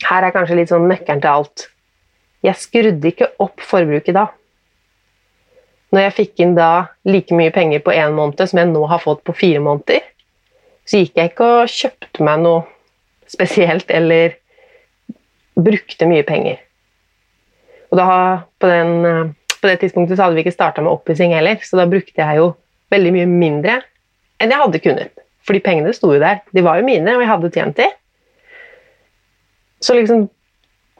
Her 0.00 0.24
er 0.24 0.32
kanskje 0.32 0.54
litt 0.56 0.70
sånn 0.70 0.86
nøkkelen 0.88 1.20
til 1.20 1.28
alt. 1.28 1.66
Jeg 2.40 2.56
skrudde 2.56 3.10
ikke 3.10 3.26
opp 3.44 3.60
forbruket 3.60 4.16
da. 4.16 4.30
Når 5.92 6.06
jeg 6.06 6.14
fikk 6.16 6.40
inn 6.40 6.54
da 6.56 6.86
like 7.04 7.36
mye 7.36 7.52
penger 7.52 7.82
på 7.84 7.92
én 7.92 8.16
måned 8.16 8.40
som 8.40 8.62
jeg 8.62 8.70
nå 8.70 8.86
har 8.88 9.02
fått 9.02 9.20
på 9.28 9.34
fire 9.36 9.60
måneder, 9.60 10.00
så 10.88 11.02
gikk 11.02 11.20
jeg 11.20 11.32
ikke 11.34 11.50
og 11.58 11.74
kjøpte 11.74 12.24
meg 12.24 12.40
noe 12.46 12.62
spesielt 13.28 13.92
eller 13.92 14.38
brukte 15.60 16.08
mye 16.08 16.24
penger. 16.26 16.62
Og 17.90 17.98
da, 17.98 18.08
på, 18.56 18.70
den, 18.70 19.04
eh, 19.04 19.30
på 19.60 19.68
det 19.68 19.78
tidspunktet 19.82 20.16
så 20.16 20.26
hadde 20.26 20.38
vi 20.38 20.44
ikke 20.44 20.56
starta 20.56 20.82
med 20.84 20.92
oppussing 20.92 21.34
heller, 21.36 21.60
så 21.64 21.78
da 21.80 21.88
brukte 21.88 22.20
jeg 22.20 22.40
jo 22.40 22.52
veldig 22.92 23.12
mye 23.14 23.30
mindre 23.30 23.80
enn 24.40 24.52
jeg 24.52 24.62
hadde 24.62 24.82
kunnet. 24.82 25.24
Fordi 25.46 25.62
pengene 25.64 25.92
sto 25.96 26.12
jo 26.14 26.20
der. 26.22 26.42
De 26.54 26.64
var 26.64 26.80
jo 26.80 26.86
mine, 26.86 27.14
og 27.14 27.22
jeg 27.22 27.30
hadde 27.30 27.52
tjent 27.54 27.80
de. 27.80 27.88
Så 29.80 29.96
liksom 29.96 30.28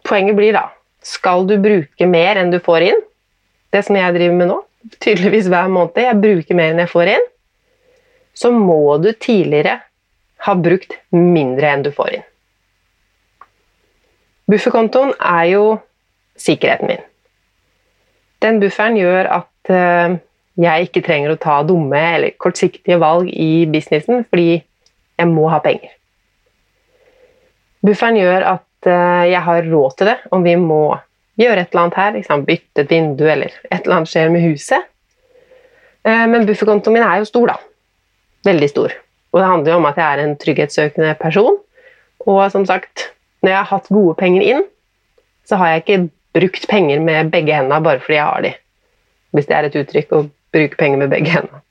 Poenget 0.01 0.33
blir 0.33 0.55
da 0.57 0.71
Skal 1.05 1.45
du 1.45 1.59
bruke 1.61 2.07
mer 2.09 2.39
enn 2.41 2.49
du 2.49 2.57
får 2.65 2.87
inn? 2.87 3.03
Det 3.71 3.83
som 3.85 3.99
jeg 3.99 4.15
driver 4.17 4.39
med 4.39 4.49
nå, 4.49 4.57
tydeligvis 4.99 5.51
hver 5.53 5.69
måned, 5.71 6.01
jeg 6.01 6.19
bruker 6.19 6.57
mer 6.59 6.73
enn 6.73 6.81
jeg 6.83 6.91
får 6.91 7.11
inn, 7.13 7.27
så 8.35 8.51
må 8.51 8.97
du 8.99 9.13
tidligere 9.13 9.77
ha 10.47 10.55
brukt 10.57 10.97
mindre 11.15 11.71
enn 11.71 11.85
du 11.85 11.93
får 11.95 12.17
inn. 12.17 12.27
Bufferkontoen 14.51 15.13
er 15.21 15.45
jo 15.53 15.65
sikkerheten 16.41 16.91
min. 16.91 17.05
Den 18.41 18.61
bufferen 18.63 18.97
gjør 18.97 19.29
at 19.41 19.73
eh, 19.73 20.17
jeg 20.61 20.89
ikke 20.89 21.05
trenger 21.05 21.35
å 21.35 21.41
ta 21.41 21.61
dumme 21.67 22.01
eller 22.17 22.37
kortsiktige 22.41 22.99
valg 23.01 23.29
i 23.33 23.67
businessen 23.71 24.25
fordi 24.29 24.61
jeg 24.61 25.29
må 25.29 25.49
ha 25.53 25.61
penger. 25.65 25.93
Bufferen 27.85 28.19
gjør 28.21 28.47
at 28.57 28.89
eh, 28.89 29.31
jeg 29.33 29.45
har 29.47 29.69
råd 29.69 29.97
til 29.97 30.11
det 30.13 30.19
om 30.35 30.45
vi 30.45 30.57
må 30.61 30.83
gjøre 31.41 31.65
et 31.65 31.73
eller 31.73 31.87
annet 31.87 32.01
her, 32.01 32.15
liksom 32.17 32.45
bytte 32.49 32.85
et 32.85 32.93
vindu 32.93 33.25
eller 33.25 33.55
et 33.71 33.79
eller 33.81 34.01
annet 34.01 34.13
skjer 34.13 34.33
med 34.33 34.45
huset. 34.45 34.89
Eh, 36.05 36.27
men 36.29 36.45
bufferkontoen 36.49 36.97
min 36.97 37.07
er 37.07 37.21
jo 37.21 37.29
stor, 37.29 37.55
da. 37.55 37.57
Veldig 38.49 38.69
stor. 38.73 38.97
Og 39.33 39.41
det 39.41 39.49
handler 39.49 39.73
jo 39.73 39.81
om 39.81 39.89
at 39.89 40.01
jeg 40.01 40.07
er 40.07 40.23
en 40.25 40.37
trygghetssøkende 40.41 41.15
person. 41.21 41.59
Og 42.29 42.41
som 42.53 42.67
sagt, 42.69 43.11
når 43.41 43.53
jeg 43.53 43.59
har 43.61 43.71
hatt 43.71 43.93
gode 43.93 44.17
penger 44.21 44.45
inn, 44.45 44.65
så 45.49 45.57
har 45.61 45.73
jeg 45.73 45.85
ikke 45.85 46.01
brukt 46.37 46.69
penger 46.71 47.01
med 47.03 47.33
begge 47.33 47.57
hendene 47.57 47.81
bare 47.85 48.03
fordi 48.03 48.19
jeg 48.19 48.29
har 48.29 48.45
de. 48.47 48.53
Hvis 49.35 49.49
det 49.49 49.57
er 49.57 49.69
et 49.69 49.81
uttrykk 49.81 50.15
å 50.15 50.23
bruke 50.55 50.79
penger 50.79 51.03
med 51.03 51.13
begge 51.13 51.35
hendene. 51.35 51.63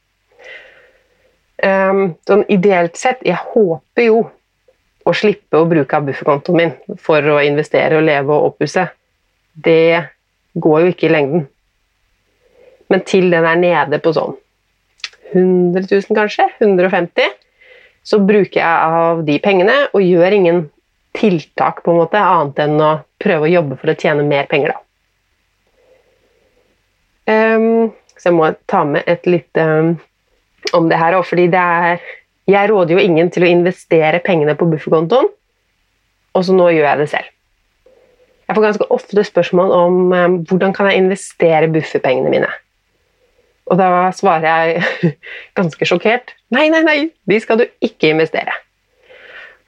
Um, 1.60 2.04
sånn 2.28 2.46
ideelt 2.48 2.96
sett, 2.96 3.20
jeg 3.28 3.36
håper 3.52 4.06
jo 4.06 4.22
å 5.04 5.16
slippe 5.16 5.60
å 5.60 5.68
bruke 5.68 5.98
av 5.98 6.06
bufferkontoen 6.08 6.60
min 6.60 6.98
for 7.02 7.26
å 7.34 7.40
investere 7.44 7.98
og 8.00 8.06
leve 8.08 8.36
og 8.36 8.54
oppusse. 8.54 8.86
Det 9.54 10.00
går 10.56 10.86
jo 10.86 10.94
ikke 10.94 11.10
i 11.10 11.14
lengden. 11.14 11.48
Men 12.90 13.04
til 13.06 13.28
den 13.34 13.46
er 13.46 13.60
nede 13.60 14.00
på 14.02 14.14
sånn 14.16 14.38
100 15.34 15.84
000, 15.86 16.16
kanskje? 16.18 16.48
150 16.58 17.36
så 18.10 18.18
bruker 18.24 18.62
jeg 18.62 18.66
av 18.66 19.24
de 19.28 19.36
pengene 19.44 19.76
og 19.92 20.02
gjør 20.02 20.36
ingen 20.36 20.64
tiltak 21.20 21.84
på 21.84 21.94
en 21.94 22.02
måte, 22.02 22.20
annet 22.20 22.62
enn 22.64 22.82
å 22.82 22.92
prøve 23.22 23.48
å 23.48 23.52
jobbe 23.52 23.78
for 23.80 23.92
å 23.92 23.98
tjene 24.00 24.26
mer 24.28 24.48
penger. 24.52 24.74
Da. 24.74 24.80
Um, 27.30 27.92
så 28.16 28.30
jeg 28.30 28.38
må 28.38 28.48
ta 28.70 28.84
med 28.88 29.08
et 29.10 29.28
lite 29.30 29.66
um, 29.66 29.92
om 30.76 30.88
det 30.90 31.00
her 31.00 31.18
òg, 31.18 31.28
fordi 31.28 31.50
det 31.52 31.66
er 31.84 32.08
Jeg 32.50 32.70
råder 32.72 32.96
jo 32.96 33.02
ingen 33.06 33.28
til 33.30 33.44
å 33.46 33.50
investere 33.50 34.24
pengene 34.26 34.56
på 34.58 34.66
bufferkontoen, 34.66 35.28
og 36.34 36.46
så 36.46 36.56
nå 36.56 36.72
gjør 36.74 36.88
jeg 36.88 36.98
det 36.98 37.06
selv. 37.12 37.28
Jeg 38.48 38.58
får 38.58 38.66
ganske 38.66 38.88
ofte 38.90 39.26
spørsmål 39.28 39.74
om 39.76 40.00
um, 40.10 40.38
hvordan 40.50 40.74
kan 40.74 40.90
jeg 40.90 41.04
investere 41.04 41.70
bufferpengene 41.70 42.32
mine. 42.34 42.50
Og 43.70 43.78
da 43.78 44.10
svarer 44.18 44.48
jeg 44.50 45.14
ganske 45.60 45.86
sjokkert 45.86 46.34
nei, 46.50 46.66
nei, 46.74 46.82
nei, 46.82 46.98
de 47.30 47.38
skal 47.44 47.62
du 47.62 47.68
ikke 47.86 48.10
investere. 48.16 48.56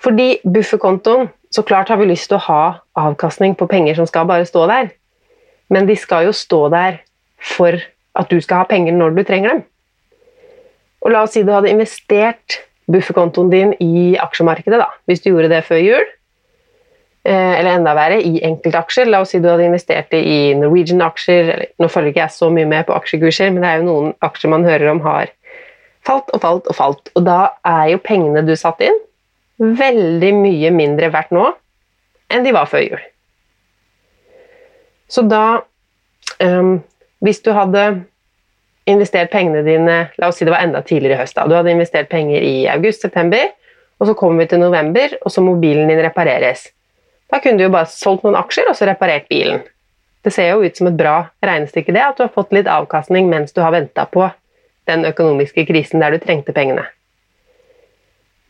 Fordi 0.02 0.40
bufferkontoen 0.42 1.30
Så 1.52 1.64
klart 1.68 1.92
har 1.92 2.00
vi 2.00 2.08
lyst 2.08 2.30
til 2.32 2.40
å 2.40 2.46
ha 2.48 2.64
avkastning 3.00 3.58
på 3.60 3.68
penger 3.72 3.98
som 4.00 4.08
skal 4.08 4.28
bare 4.30 4.48
stå 4.48 4.66
der, 4.72 4.94
men 5.72 5.88
de 5.88 5.98
skal 6.00 6.30
jo 6.30 6.36
stå 6.36 6.68
der 6.72 7.02
for 7.42 7.76
at 8.20 8.32
du 8.32 8.40
skal 8.44 8.64
ha 8.64 8.70
penger 8.70 8.96
når 8.96 9.18
du 9.18 9.24
trenger 9.28 9.56
dem. 9.56 9.62
Og 11.02 11.12
la 11.12 11.26
oss 11.26 11.36
si 11.36 11.44
du 11.44 11.52
hadde 11.52 11.72
investert 11.72 12.62
bufferkontoen 12.92 13.52
din 13.52 13.76
i 13.84 14.16
aksjemarkedet, 14.20 14.80
da, 14.80 14.90
hvis 15.10 15.24
du 15.24 15.32
gjorde 15.32 15.52
det 15.52 15.64
før 15.68 15.82
jul. 15.82 16.10
Eh, 17.22 17.60
eller 17.60 17.76
enda 17.76 17.94
verre, 17.94 18.18
i 18.22 18.42
enkeltaksjer. 18.48 19.10
La 19.10 19.22
oss 19.22 19.34
si 19.34 19.42
du 19.42 19.50
hadde 19.50 19.68
investert 19.68 20.14
i 20.18 20.56
Norwegian-aksjer. 20.58 21.52
Nå 21.78 21.90
følger 21.92 22.14
ikke 22.14 22.24
jeg 22.24 22.36
så 22.38 22.50
mye 22.54 22.70
med 22.70 22.88
på 22.88 22.96
aksjekurser, 22.98 23.52
men 23.54 23.62
det 23.62 23.70
er 23.70 23.82
jo 23.82 23.88
noen 23.90 24.16
aksjer 24.26 24.54
man 24.54 24.66
hører 24.66 24.90
om 24.94 25.04
har 25.06 25.30
falt 26.08 26.32
og 26.34 26.42
falt 26.42 26.70
og 26.72 26.78
falt. 26.78 27.12
Og 27.16 27.26
da 27.28 27.40
er 27.68 27.92
jo 27.94 28.02
pengene 28.02 28.44
du 28.46 28.56
satte 28.58 28.90
inn, 28.90 29.00
veldig 29.62 30.32
mye 30.36 30.72
mindre 30.74 31.12
verdt 31.14 31.34
nå 31.36 31.48
enn 32.32 32.46
de 32.46 32.54
var 32.56 32.70
før 32.72 32.86
jul. 32.86 33.02
Så 35.12 35.26
da 35.28 35.62
um, 36.40 36.80
Hvis 37.22 37.44
du 37.46 37.52
hadde 37.54 37.82
investert 38.90 39.30
pengene 39.30 39.62
dine 39.66 39.98
La 40.18 40.30
oss 40.32 40.40
si 40.40 40.46
det 40.48 40.54
var 40.54 40.64
enda 40.64 40.82
tidligere 40.82 41.20
i 41.20 41.22
høst. 41.22 41.36
da, 41.36 41.46
Du 41.48 41.54
hadde 41.54 41.74
investert 41.74 42.10
penger 42.10 42.42
i 42.42 42.68
august-september, 42.72 43.52
og 44.00 44.08
så 44.08 44.16
kommer 44.18 44.42
vi 44.42 44.48
til 44.50 44.64
november, 44.64 45.14
og 45.22 45.32
så 45.32 45.44
må 45.46 45.54
bilen 45.62 45.92
din 45.92 46.02
repareres. 46.02 46.72
Da 47.30 47.40
kunne 47.40 47.60
du 47.60 47.68
jo 47.68 47.74
bare 47.76 47.92
solgt 47.92 48.26
noen 48.26 48.40
aksjer 48.40 48.72
og 48.72 48.76
så 48.76 48.88
reparert 48.90 49.28
bilen. 49.30 49.62
Det 50.26 50.34
ser 50.34 50.52
jo 50.52 50.66
ut 50.66 50.78
som 50.78 50.90
et 50.90 50.98
bra 50.98 51.16
regnestykke 51.44 51.94
det, 51.94 52.02
at 52.02 52.18
du 52.18 52.26
har 52.26 52.34
fått 52.34 52.54
litt 52.54 52.70
avkastning 52.70 53.30
mens 53.30 53.54
du 53.54 53.62
har 53.62 53.74
venta 53.74 54.06
på 54.10 54.28
den 54.90 55.06
økonomiske 55.06 55.66
krisen 55.70 56.02
der 56.02 56.14
du 56.14 56.22
trengte 56.22 56.54
pengene. 56.54 56.88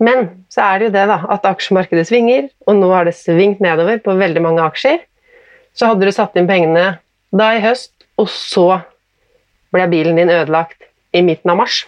Men 0.02 0.28
så 0.50 0.64
er 0.66 0.80
det 0.80 0.90
jo 0.90 0.94
det 0.96 1.06
da, 1.12 1.20
at 1.30 1.46
aksjemarkedet 1.46 2.08
svinger, 2.10 2.50
og 2.66 2.80
nå 2.80 2.90
har 2.90 3.06
det 3.06 3.14
svingt 3.20 3.62
nedover 3.62 4.02
på 4.02 4.18
veldig 4.18 4.42
mange 4.42 4.64
aksjer. 4.66 5.04
Så 5.78 5.92
hadde 5.92 6.08
du 6.08 6.14
satt 6.16 6.36
inn 6.40 6.50
pengene 6.50 6.96
da 7.32 7.52
i 7.56 7.62
høst, 7.64 7.94
og 8.20 8.28
så 8.32 8.82
ble 9.72 9.86
bilen 9.92 10.18
din 10.18 10.32
ødelagt 10.34 10.90
i 11.16 11.22
midten 11.24 11.54
av 11.54 11.62
mars. 11.62 11.84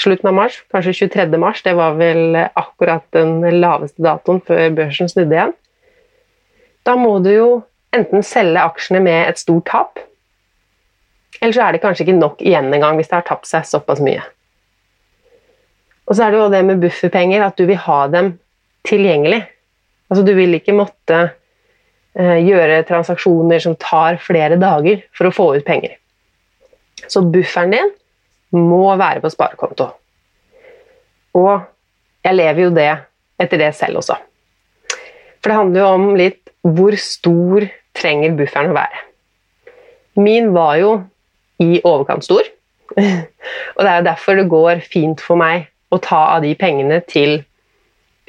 Slutten 0.00 0.30
av 0.30 0.36
mars, 0.36 0.58
kanskje 0.72 0.96
23. 1.06 1.38
mars, 1.40 1.62
det 1.62 1.76
var 1.76 1.96
vel 2.00 2.36
akkurat 2.36 3.04
den 3.14 3.40
laveste 3.60 4.02
datoen 4.02 4.40
før 4.46 4.70
børsen 4.76 5.10
snudde 5.12 5.36
igjen. 5.36 5.56
Da 6.88 6.96
må 6.96 7.18
du 7.22 7.30
jo 7.32 7.48
enten 7.94 8.24
selge 8.24 8.62
aksjene 8.64 9.02
med 9.04 9.28
et 9.28 9.40
stort 9.40 9.68
tap, 9.70 10.00
eller 11.40 11.54
så 11.54 11.64
er 11.64 11.76
det 11.76 11.82
kanskje 11.84 12.06
ikke 12.06 12.18
nok 12.18 12.42
igjen 12.44 12.72
engang 12.74 12.98
hvis 12.98 13.08
det 13.10 13.20
har 13.20 13.28
tapt 13.28 13.48
seg 13.48 13.66
såpass 13.68 14.02
mye. 14.04 14.24
Og 16.10 16.16
så 16.18 16.26
er 16.26 16.32
det 16.34 16.40
jo 16.40 16.50
det 16.50 16.64
med 16.66 16.80
bufferpenger, 16.82 17.44
at 17.46 17.58
du 17.58 17.68
vil 17.70 17.78
ha 17.78 18.00
dem 18.10 18.32
tilgjengelig. 18.88 19.44
Altså 20.10 20.24
Du 20.26 20.32
vil 20.34 20.56
ikke 20.58 20.74
måtte 20.74 21.20
uh, 22.18 22.38
gjøre 22.42 22.82
transaksjoner 22.88 23.62
som 23.62 23.78
tar 23.78 24.18
flere 24.22 24.58
dager 24.58 25.04
for 25.14 25.30
å 25.30 25.34
få 25.34 25.46
ut 25.54 25.66
penger. 25.66 25.94
Så 27.06 27.22
bufferen 27.22 27.76
din 27.76 27.94
må 28.58 28.82
være 28.98 29.22
på 29.22 29.30
sparekonto. 29.30 29.86
Og 31.38 31.62
jeg 32.26 32.36
lever 32.36 32.66
jo 32.66 32.74
det 32.74 32.90
etter 33.40 33.62
det 33.62 33.70
selv 33.78 34.02
også. 34.02 34.18
For 35.40 35.48
det 35.48 35.60
handler 35.60 35.80
jo 35.80 35.92
om 35.94 36.08
litt 36.18 36.50
hvor 36.66 36.96
stor 37.00 37.70
trenger 37.96 38.34
bufferen 38.36 38.74
å 38.74 38.76
være. 38.76 39.06
Min 40.18 40.50
var 40.52 40.74
jo 40.82 40.94
i 41.62 41.78
overkant 41.86 42.26
stor. 42.26 42.42
og 43.76 43.80
det 43.80 43.86
er 43.86 44.00
jo 44.00 44.08
derfor 44.10 44.36
det 44.36 44.50
går 44.50 44.82
fint 44.90 45.22
for 45.22 45.38
meg 45.38 45.70
å 45.90 45.98
ta 46.02 46.20
av 46.36 46.44
de 46.44 46.54
pengene 46.58 47.00
til 47.08 47.40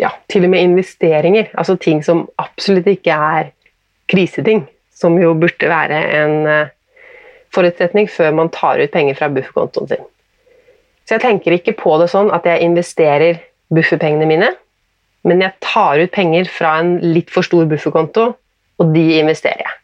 ja, 0.02 0.12
til 0.32 0.45
og 0.47 0.54
med 0.54 0.65
investeringer. 0.65 1.52
Altså 1.58 1.78
ting 1.78 2.02
som 2.06 2.26
absolutt 2.41 2.89
ikke 2.89 3.15
er 3.15 3.52
kriseting. 4.12 4.65
Som 4.93 5.17
jo 5.21 5.34
burde 5.38 5.69
være 5.69 6.00
en 6.17 6.36
uh, 6.45 6.71
forutsetning 7.54 8.10
før 8.10 8.34
man 8.38 8.52
tar 8.54 8.82
ut 8.82 8.91
penger 8.93 9.17
fra 9.17 9.30
bufferkontoen 9.34 9.89
sin. 9.89 10.04
Så 11.06 11.17
jeg 11.17 11.24
tenker 11.24 11.56
ikke 11.58 11.76
på 11.80 11.95
det 12.02 12.12
sånn 12.12 12.30
at 12.34 12.45
jeg 12.47 12.62
investerer 12.65 13.41
bufferpengene 13.74 14.28
mine, 14.30 14.52
men 15.28 15.41
jeg 15.41 15.58
tar 15.63 16.02
ut 16.02 16.13
penger 16.13 16.50
fra 16.50 16.76
en 16.82 16.95
litt 17.02 17.32
for 17.34 17.45
stor 17.45 17.65
bufferkonto, 17.69 18.28
og 18.82 18.93
de 18.93 19.06
investerer 19.19 19.63
jeg. 19.65 19.78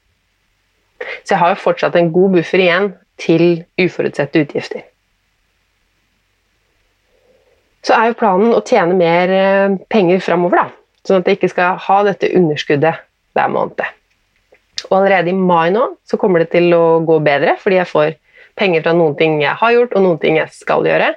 Så 1.24 1.34
jeg 1.34 1.42
har 1.42 1.54
jo 1.54 1.64
fortsatt 1.66 1.98
en 1.98 2.14
god 2.14 2.38
buffer 2.38 2.62
igjen 2.62 2.92
til 3.22 3.44
uforutsette 3.82 4.46
utgifter 4.46 4.86
så 7.86 7.96
er 7.98 8.10
jo 8.10 8.18
planen 8.20 8.56
å 8.56 8.64
tjene 8.66 8.98
mer 8.98 9.34
eh, 9.34 9.78
penger 9.92 10.24
framover. 10.24 10.64
Da, 10.64 11.04
sånn 11.08 11.22
at 11.22 11.30
jeg 11.30 11.40
ikke 11.40 11.54
skal 11.54 11.78
ha 11.86 12.00
dette 12.08 12.32
underskuddet 12.36 13.04
hver 13.38 13.54
måned. 13.54 13.86
Og 14.88 14.98
allerede 15.00 15.32
i 15.32 15.38
mai 15.38 15.70
nå 15.74 15.84
så 16.08 16.20
kommer 16.22 16.44
det 16.44 16.52
til 16.54 16.72
å 16.76 17.00
gå 17.06 17.20
bedre, 17.26 17.56
fordi 17.62 17.80
jeg 17.80 17.92
får 17.92 18.18
penger 18.58 18.86
fra 18.86 18.94
noen 18.98 19.16
ting 19.18 19.40
jeg 19.42 19.58
har 19.60 19.74
gjort, 19.74 19.96
og 19.96 20.06
noen 20.06 20.22
ting 20.22 20.40
jeg 20.40 20.54
skal 20.54 20.86
gjøre. 20.88 21.14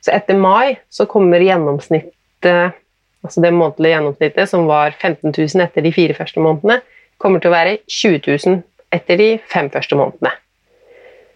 Så 0.00 0.14
etter 0.16 0.38
mai 0.38 0.78
så 0.92 1.06
kommer 1.10 1.42
gjennomsnittet, 1.44 2.78
altså 3.24 3.44
det 3.44 3.52
månedlige 3.54 3.96
gjennomsnittet, 3.96 4.48
som 4.50 4.66
var 4.70 4.94
15 4.96 5.34
000 5.34 5.66
etter 5.66 5.84
de 5.84 5.92
fire 5.94 6.16
første 6.16 6.42
månedene, 6.42 6.80
kommer 7.20 7.42
til 7.42 7.52
å 7.52 7.56
være 7.56 7.78
20 7.84 8.22
000 8.24 8.62
etter 8.96 9.20
de 9.20 9.30
fem 9.50 9.68
første 9.70 9.98
månedene. 9.98 10.32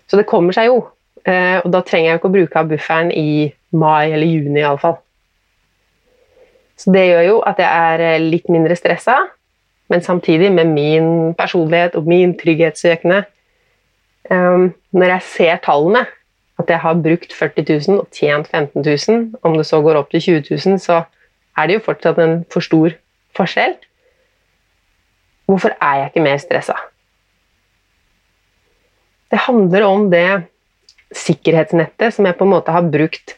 Så 0.08 0.18
det 0.20 0.28
kommer 0.28 0.56
seg 0.56 0.70
jo. 0.70 0.80
Eh, 1.24 1.60
og 1.62 1.70
da 1.72 1.80
trenger 1.84 2.10
jeg 2.10 2.20
ikke 2.20 2.30
å 2.30 2.34
bruke 2.34 2.60
av 2.60 2.70
bufferen 2.72 3.12
i 3.12 3.52
mai 3.74 4.12
eller 4.12 4.26
juni 4.26 4.62
iallfall. 4.62 4.98
Så 6.78 6.90
det 6.94 7.04
gjør 7.06 7.24
jo 7.28 7.36
at 7.46 7.60
jeg 7.62 7.90
er 7.92 8.02
eh, 8.02 8.22
litt 8.22 8.50
mindre 8.50 8.76
stressa, 8.78 9.16
men 9.92 10.02
samtidig 10.02 10.50
med 10.52 10.72
min 10.72 11.08
personlighet 11.38 11.94
og 11.98 12.08
min 12.08 12.32
trygghetssøkende 12.40 13.24
um, 14.30 14.72
Når 14.96 15.10
jeg 15.10 15.22
ser 15.28 15.58
tallene, 15.62 16.06
at 16.58 16.70
jeg 16.70 16.80
har 16.80 17.02
brukt 17.02 17.34
40 17.34 17.66
000 17.88 17.98
og 18.00 18.08
tjent 18.14 18.48
15 18.48 18.80
000, 18.80 19.34
om 19.42 19.56
det 19.58 19.66
så 19.66 19.82
går 19.82 19.98
opp 20.00 20.10
til 20.10 20.22
20 20.40 20.56
000, 20.70 20.78
så 20.80 21.02
er 21.58 21.66
det 21.66 21.78
jo 21.78 21.84
fortsatt 21.84 22.18
en 22.22 22.44
for 22.50 22.64
stor 22.64 22.94
forskjell. 23.36 23.76
Hvorfor 25.46 25.74
er 25.82 25.98
jeg 25.98 26.10
ikke 26.12 26.24
mer 26.24 26.38
stressa? 26.40 26.76
Det 29.30 29.42
handler 29.44 29.82
om 29.84 30.10
det 30.10 30.44
sikkerhetsnettet 31.14 32.14
som 32.14 32.26
jeg 32.26 32.36
på 32.38 32.46
en 32.46 32.54
måte 32.54 32.74
har 32.74 32.86
brukt 32.86 33.36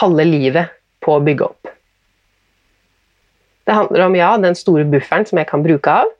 halve 0.00 0.26
livet 0.28 0.74
på 1.04 1.16
å 1.16 1.22
bygge 1.24 1.46
opp. 1.46 1.70
Det 3.66 3.74
handler 3.74 4.04
om 4.06 4.14
ja, 4.14 4.30
den 4.38 4.54
store 4.58 4.86
bufferen 4.88 5.26
som 5.26 5.40
jeg 5.40 5.48
kan 5.50 5.64
bruke 5.64 5.90
av, 6.02 6.10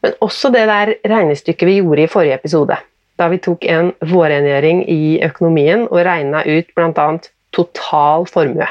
men 0.00 0.14
også 0.24 0.48
det 0.54 0.64
der 0.70 0.94
regnestykket 1.04 1.68
vi 1.68 1.80
gjorde 1.80 2.06
i 2.06 2.10
forrige 2.10 2.38
episode. 2.40 2.78
Da 3.20 3.28
vi 3.28 3.40
tok 3.44 3.66
en 3.68 3.90
vårrengjøring 4.00 4.86
i 4.88 5.18
økonomien 5.26 5.84
og 5.90 6.00
regna 6.06 6.40
ut 6.46 6.70
bl.a. 6.76 7.08
total 7.52 8.24
formue. 8.30 8.68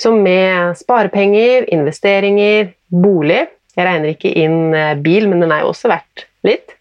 Så 0.00 0.14
med 0.16 0.78
sparepenger, 0.80 1.68
investeringer, 1.70 2.72
bolig 2.88 3.44
Jeg 3.72 3.86
regner 3.86 4.10
ikke 4.12 4.32
inn 4.36 4.74
eh, 4.76 4.98
bil, 5.00 5.24
men 5.30 5.40
den 5.40 5.52
er 5.54 5.62
jo 5.62 5.70
også 5.70 5.88
verdt 5.88 6.26
litt. 6.44 6.74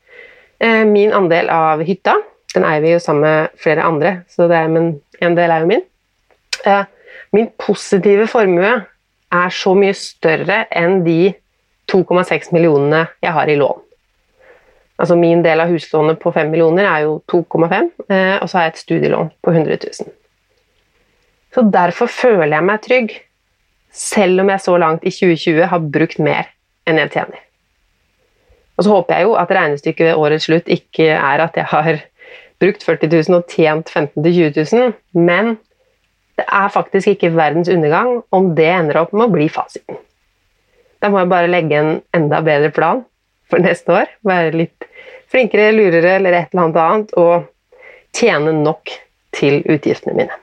Eh, 0.60 0.82
min 0.84 1.14
andel 1.16 1.48
av 1.48 1.80
hytta 1.88 2.18
den 2.56 2.66
eier 2.68 2.84
vi 2.84 2.96
jo 2.96 3.02
sammen 3.02 3.24
med 3.26 3.60
flere 3.60 3.86
andre, 3.88 4.16
så 4.32 4.48
er, 4.52 4.68
en 4.68 5.38
del 5.38 5.54
er 5.54 5.64
jo 5.64 5.70
min. 5.70 5.86
Eh, 6.68 6.84
min 7.32 7.48
positive 7.60 8.28
formue 8.28 8.74
er 9.32 9.54
så 9.56 9.74
mye 9.78 9.96
større 9.96 10.66
enn 10.76 11.02
de 11.06 11.34
2,6 11.92 12.52
millionene 12.56 13.06
jeg 13.24 13.36
har 13.36 13.50
i 13.52 13.58
lån. 13.60 13.80
Altså 15.02 15.16
Min 15.18 15.42
del 15.42 15.64
av 15.64 15.72
huslånet 15.72 16.20
på 16.22 16.30
5 16.34 16.52
millioner 16.52 16.86
er 16.86 17.06
jo 17.08 17.16
2,5, 17.32 17.90
eh, 18.12 18.36
og 18.38 18.50
så 18.50 18.58
har 18.58 18.68
jeg 18.68 18.74
et 18.74 18.82
studielån 18.84 19.32
på 19.42 19.54
100 19.54 19.80
000. 19.88 20.12
Så 21.52 21.64
derfor 21.74 22.12
føler 22.12 22.54
jeg 22.54 22.68
meg 22.68 22.84
trygg, 22.86 23.16
selv 23.92 24.44
om 24.44 24.52
jeg 24.54 24.64
så 24.64 24.76
langt 24.80 25.08
i 25.08 25.12
2020 25.12 25.72
har 25.72 25.88
brukt 25.96 26.22
mer 26.22 26.52
enn 26.88 27.02
jeg 27.02 27.12
tjener. 27.16 27.42
Og 28.78 28.86
så 28.86 28.94
håper 28.94 29.18
jeg 29.18 29.28
jo 29.28 29.34
at 29.40 29.52
regnestykket 29.52 30.08
ved 30.08 30.22
årets 30.22 30.48
slutt 30.48 30.70
ikke 30.72 31.10
er 31.16 31.44
at 31.44 31.58
jeg 31.58 31.68
har 31.74 32.00
brukt 32.62 32.86
40 32.86 33.10
000 33.12 33.38
og 33.40 33.50
tjent 33.52 33.90
15 33.90 34.22
000-20 34.24 34.74
000, 34.76 34.94
men 35.18 35.56
det 36.40 36.46
er 36.48 36.74
faktisk 36.74 37.12
ikke 37.14 37.34
verdens 37.36 37.70
undergang 37.70 38.22
om 38.34 38.54
det 38.58 38.70
ender 38.70 39.02
opp 39.02 39.14
med 39.14 39.28
å 39.28 39.34
bli 39.34 39.50
fasiten. 39.52 40.00
Da 41.02 41.10
må 41.10 41.22
jeg 41.22 41.32
bare 41.32 41.50
legge 41.50 41.80
en 41.80 41.96
enda 42.16 42.42
bedre 42.46 42.70
plan 42.74 43.04
for 43.50 43.62
neste 43.64 43.94
år. 43.94 44.12
Være 44.26 44.54
litt 44.54 44.88
flinkere, 45.32 45.72
lurere 45.74 46.16
eller 46.20 46.38
et 46.38 46.54
eller 46.54 46.68
annet 46.68 46.80
annet, 46.84 47.14
og 47.18 48.18
tjene 48.18 48.54
nok 48.62 48.94
til 49.36 49.62
utgiftene 49.66 50.18
mine. 50.18 50.38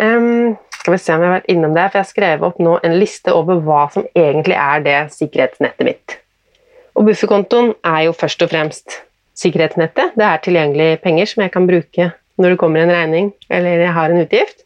Um, 0.00 0.56
skal 0.72 0.94
vi 0.94 1.00
se 1.02 1.12
om 1.12 1.20
jeg 1.20 1.28
har 1.28 1.38
vært 1.40 1.52
innom 1.52 1.74
det, 1.76 1.86
for 1.90 1.98
Jeg 1.98 2.06
har 2.06 2.10
skrevet 2.10 2.46
opp 2.46 2.60
nå 2.62 2.78
en 2.86 2.96
liste 2.96 3.34
over 3.36 3.60
hva 3.64 3.84
som 3.92 4.06
egentlig 4.16 4.56
er 4.56 4.84
det 4.86 4.98
sikkerhetsnettet 5.16 5.86
mitt. 5.88 6.16
Og 6.96 7.08
Bufferkontoen 7.08 7.74
er 7.84 8.06
jo 8.06 8.16
først 8.16 8.44
og 8.44 8.52
fremst 8.52 9.00
sikkerhetsnettet. 9.40 10.16
Det 10.18 10.26
er 10.26 10.42
tilgjengelig 10.44 10.90
penger 11.04 11.30
som 11.30 11.44
jeg 11.44 11.54
kan 11.54 11.68
bruke 11.68 12.10
når 12.40 12.54
det 12.54 12.60
kommer 12.60 12.82
en 12.84 12.92
regning 12.92 13.32
eller 13.52 13.84
jeg 13.84 13.94
har 13.96 14.12
en 14.12 14.22
utgift. 14.24 14.64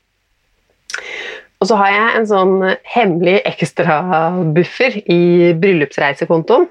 Og 1.63 1.69
så 1.71 1.79
har 1.81 1.93
jeg 1.93 2.09
en 2.19 2.27
sånn 2.29 2.55
hemmelig 2.93 3.39
ekstrabuffer 3.49 4.99
i 5.11 5.53
bryllupsreisekontoen. 5.61 6.67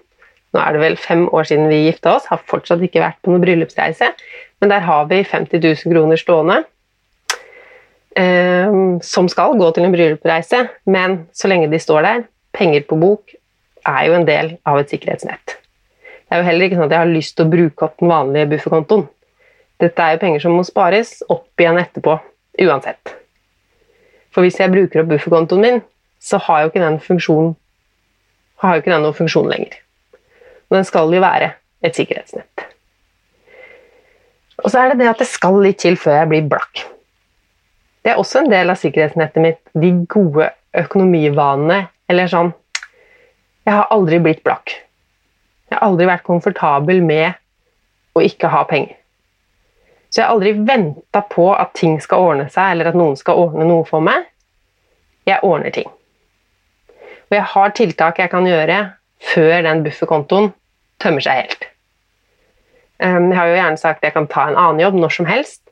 Nå 0.53 0.61
er 0.61 0.75
det 0.75 0.83
vel 0.83 0.97
fem 1.01 1.23
år 1.33 1.47
siden 1.49 1.71
vi 1.71 1.87
gifta 1.87 2.17
oss, 2.17 2.27
har 2.29 2.43
fortsatt 2.49 2.83
ikke 2.85 3.01
vært 3.01 3.17
på 3.25 3.33
noen 3.33 3.41
bryllupsreise. 3.41 4.11
Men 4.61 4.69
der 4.69 4.85
har 4.85 5.07
vi 5.09 5.23
50 5.25 5.63
000 5.63 5.95
kroner 5.95 6.19
stående 6.21 6.59
eh, 8.19 8.69
som 9.01 9.31
skal 9.31 9.57
gå 9.57 9.71
til 9.73 9.87
en 9.87 9.95
bryllupsreise. 9.95 10.61
Men 10.85 11.23
så 11.33 11.49
lenge 11.49 11.71
de 11.73 11.81
står 11.81 12.05
der, 12.05 12.23
penger 12.53 12.85
på 12.85 12.99
bok, 13.01 13.33
er 13.89 14.05
jo 14.07 14.15
en 14.19 14.29
del 14.29 14.55
av 14.69 14.79
et 14.79 14.93
sikkerhetsnett. 14.93 15.57
Det 16.23 16.37
er 16.37 16.41
jo 16.41 16.47
heller 16.47 16.67
ikke 16.67 16.79
sånn 16.79 16.87
at 16.87 16.95
jeg 16.95 17.03
har 17.03 17.11
lyst 17.13 17.35
til 17.37 17.45
å 17.45 17.53
bruke 17.53 17.87
opp 17.87 17.97
den 17.99 18.11
vanlige 18.11 18.51
bufferkontoen. 18.53 19.07
Dette 19.83 20.05
er 20.05 20.15
jo 20.15 20.21
penger 20.21 20.45
som 20.45 20.55
må 20.57 20.63
spares 20.67 21.17
opp 21.33 21.59
igjen 21.59 21.81
etterpå, 21.81 22.15
uansett. 22.63 23.17
For 24.33 24.45
hvis 24.45 24.59
jeg 24.61 24.71
bruker 24.73 25.03
opp 25.03 25.11
bufferkontoen 25.11 25.65
min, 25.65 25.83
så 26.23 26.39
har 26.45 26.63
jo 26.63 26.71
ikke 26.71 26.83
den 26.85 27.01
funksjonen 27.03 27.53
har 28.63 28.77
jo 28.77 28.83
ikke 28.83 28.93
den 28.93 29.03
noen 29.03 29.17
funksjon 29.17 29.49
lenger. 29.51 29.75
Og 30.71 30.77
den 30.77 30.87
skal 30.87 31.11
jo 31.11 31.21
være 31.23 31.51
et 31.83 31.97
sikkerhetsnett. 31.99 32.65
Og 34.63 34.69
så 34.71 34.79
er 34.79 34.91
det 34.91 35.01
det 35.01 35.09
at 35.11 35.19
det 35.19 35.27
skal 35.27 35.59
litt 35.59 35.81
til 35.83 35.97
før 35.99 36.21
jeg 36.21 36.29
blir 36.31 36.47
blakk. 36.53 36.85
Det 38.03 38.13
er 38.13 38.19
også 38.19 38.43
en 38.43 38.51
del 38.51 38.71
av 38.71 38.79
sikkerhetsnettet 38.79 39.43
mitt, 39.43 39.59
de 39.75 39.91
gode 40.11 40.49
økonomivanene. 40.79 41.87
Eller 42.11 42.27
sånn 42.31 42.51
Jeg 43.63 43.77
har 43.77 43.91
aldri 43.95 44.17
blitt 44.19 44.41
blakk. 44.43 44.73
Jeg 45.73 45.79
har 45.79 45.87
aldri 45.87 46.05
vært 46.05 46.21
komfortabel 46.27 46.99
med 47.01 47.33
å 48.13 48.21
ikke 48.21 48.51
ha 48.53 48.59
penger. 48.69 48.93
Så 50.13 50.21
jeg 50.21 50.27
har 50.27 50.35
aldri 50.35 50.51
venta 50.67 51.23
på 51.25 51.47
at 51.57 51.71
ting 51.73 51.95
skal 51.97 52.21
ordne 52.21 52.43
seg, 52.53 52.75
eller 52.75 52.91
at 52.91 52.97
noen 52.99 53.15
skal 53.17 53.39
ordne 53.41 53.65
noe 53.65 53.81
for 53.87 54.05
meg. 54.05 54.27
Jeg 55.25 55.41
ordner 55.41 55.73
ting. 55.73 55.87
Og 56.93 57.33
jeg 57.33 57.47
har 57.55 57.73
tiltak 57.73 58.19
jeg 58.21 58.29
kan 58.29 58.45
gjøre 58.45 58.75
før 59.33 59.63
den 59.65 59.81
bufferkontoen 59.81 60.51
tømmer 61.01 61.25
seg 61.25 61.39
helt. 61.39 61.65
Ehm, 63.01 63.31
jeg 63.31 63.39
har 63.39 63.49
jo 63.49 63.55
gjerne 63.57 63.81
sagt 63.81 64.03
at 64.03 64.11
jeg 64.11 64.15
kan 64.19 64.29
ta 64.29 64.43
en 64.51 64.59
annen 64.59 64.83
jobb 64.83 64.99
når 65.01 65.15
som 65.15 65.29
helst. 65.31 65.63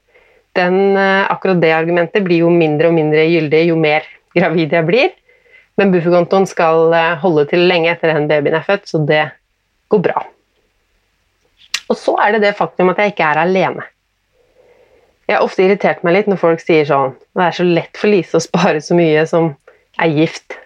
Den, 0.58 0.98
eh, 0.98 1.28
akkurat 1.30 1.62
det 1.62 1.76
argumentet 1.76 2.26
blir 2.26 2.42
jo 2.42 2.50
mindre 2.50 2.90
og 2.90 2.98
mindre 2.98 3.28
gyldig 3.30 3.68
jo 3.68 3.78
mer 3.78 4.10
gravid 4.34 4.74
jeg 4.74 4.90
blir. 4.90 5.14
Men 5.78 5.94
bufferkontoen 5.94 6.50
skal 6.50 6.90
eh, 6.98 7.14
holde 7.22 7.46
til 7.54 7.68
lenge 7.70 7.94
etter 7.94 8.16
den 8.16 8.26
babyen 8.32 8.58
er 8.58 8.66
født, 8.66 8.90
så 8.90 9.06
det 9.06 9.28
går 9.92 10.04
bra. 10.08 10.24
Og 11.92 11.98
så 12.00 12.16
er 12.24 12.36
det 12.36 12.46
det 12.46 12.58
faktum 12.58 12.92
at 12.92 13.02
jeg 13.02 13.14
ikke 13.14 13.28
er 13.28 13.42
alene. 13.42 13.84
Jeg 15.28 15.38
har 15.38 15.46
ofte 15.46 15.64
irritert 15.64 16.02
meg 16.04 16.16
litt 16.16 16.30
når 16.32 16.40
folk 16.42 16.60
sier 16.60 16.88
sånn 16.88 17.14
Det 17.38 17.44
er 17.46 17.56
så 17.56 17.64
lett 17.64 18.00
for 18.00 18.12
Lise 18.12 18.40
å 18.40 18.44
spare 18.44 18.82
så 18.84 18.98
mye 18.98 19.24
som 19.30 19.54
er 20.02 20.16
gift. 20.16 20.58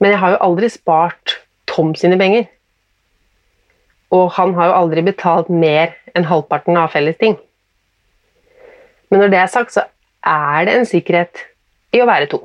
Men 0.00 0.14
jeg 0.14 0.20
har 0.22 0.34
jo 0.34 0.42
aldri 0.48 0.68
spart 0.72 1.38
Tom 1.70 1.94
sine 1.96 2.18
penger. 2.20 2.48
Og 4.10 4.32
han 4.36 4.56
har 4.56 4.70
jo 4.70 4.78
aldri 4.80 5.04
betalt 5.06 5.48
mer 5.52 5.94
enn 6.16 6.26
halvparten 6.26 6.76
av 6.80 6.90
felles 6.92 7.16
ting. 7.20 7.36
Men 9.10 9.22
når 9.22 9.32
det 9.32 9.40
er 9.40 9.52
sagt, 9.52 9.74
så 9.74 9.86
er 10.26 10.66
det 10.66 10.74
en 10.76 10.88
sikkerhet 10.88 11.44
i 11.94 12.02
å 12.02 12.08
være 12.10 12.28
to. 12.32 12.40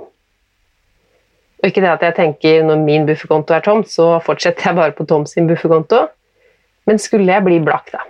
Og 1.65 1.71
ikke 1.71 1.81
det 1.81 1.89
at 1.89 2.03
jeg 2.05 2.13
tenker 2.13 2.59
når 2.61 2.83
min 2.85 3.07
bufferkonto 3.07 3.55
er 3.55 3.63
tom, 3.65 3.79
så 3.89 4.19
fortsetter 4.21 4.67
jeg 4.69 4.77
bare 4.77 4.93
på 4.93 5.05
Tom 5.09 5.23
sin 5.25 5.47
bufferkonto. 5.49 6.03
Men 6.85 7.01
skulle 7.01 7.25
jeg 7.25 7.41
bli 7.41 7.57
blakk, 7.65 7.89
da 7.89 8.03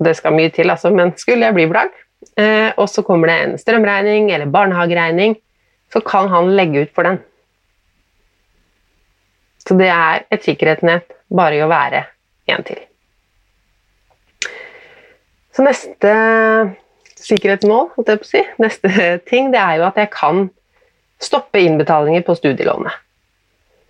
Det 0.00 0.14
skal 0.16 0.32
mye 0.32 0.48
til, 0.48 0.72
altså, 0.72 0.88
men 0.88 1.12
skulle 1.20 1.44
jeg 1.44 1.54
bli 1.54 1.66
blakk, 1.68 1.92
eh, 2.40 2.72
og 2.80 2.88
så 2.88 3.04
kommer 3.04 3.28
det 3.28 3.36
en 3.42 3.54
strømregning 3.60 4.32
eller 4.32 4.48
barnehageregning, 4.48 5.36
så 5.92 6.00
kan 6.00 6.32
han 6.32 6.48
legge 6.56 6.86
ut 6.86 6.96
for 6.96 7.04
den. 7.04 7.20
Så 9.60 9.76
det 9.76 9.92
er 9.92 10.24
et 10.32 10.48
sikkerhetsnett 10.48 11.12
bare 11.28 11.60
i 11.60 11.62
å 11.62 11.68
være 11.68 12.06
en 12.48 12.64
til. 12.64 12.80
Så 15.52 15.68
neste 15.68 16.16
sikkerhetsmål, 17.20 17.90
holdt 17.98 18.16
jeg 18.16 18.24
på 18.24 18.30
å 18.30 18.32
si, 18.32 18.46
neste 18.64 19.08
ting, 19.28 19.52
det 19.52 19.60
er 19.60 19.76
jo 19.76 19.90
at 19.92 20.00
jeg 20.00 20.16
kan 20.16 20.46
stoppe 21.22 21.62
innbetalinger 21.62 22.24
på 22.26 22.36
studielånet. 22.38 22.92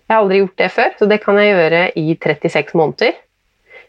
Jeg 0.05 0.13
har 0.13 0.21
aldri 0.21 0.41
gjort 0.43 0.59
det 0.61 0.71
før, 0.71 0.91
så 0.99 1.07
det 1.09 1.21
kan 1.23 1.39
jeg 1.41 1.53
gjøre 1.53 1.85
i 1.97 2.17
36 2.21 2.75
måneder. 2.77 3.15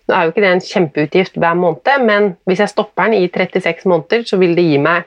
Nå 0.07 0.15
er 0.15 0.23
jo 0.23 0.33
ikke 0.33 0.45
det 0.45 0.53
en 0.55 0.63
kjempeutgift 0.65 1.37
hver 1.43 1.59
måned, 1.59 2.07
men 2.07 2.31
hvis 2.49 2.63
jeg 2.63 2.73
stopper 2.73 3.11
den 3.11 3.25
i 3.25 3.29
36 3.29 3.89
måneder, 3.91 4.25
så 4.25 4.39
vil 4.41 4.55
det 4.57 4.65
gi 4.65 4.79
meg 4.81 5.05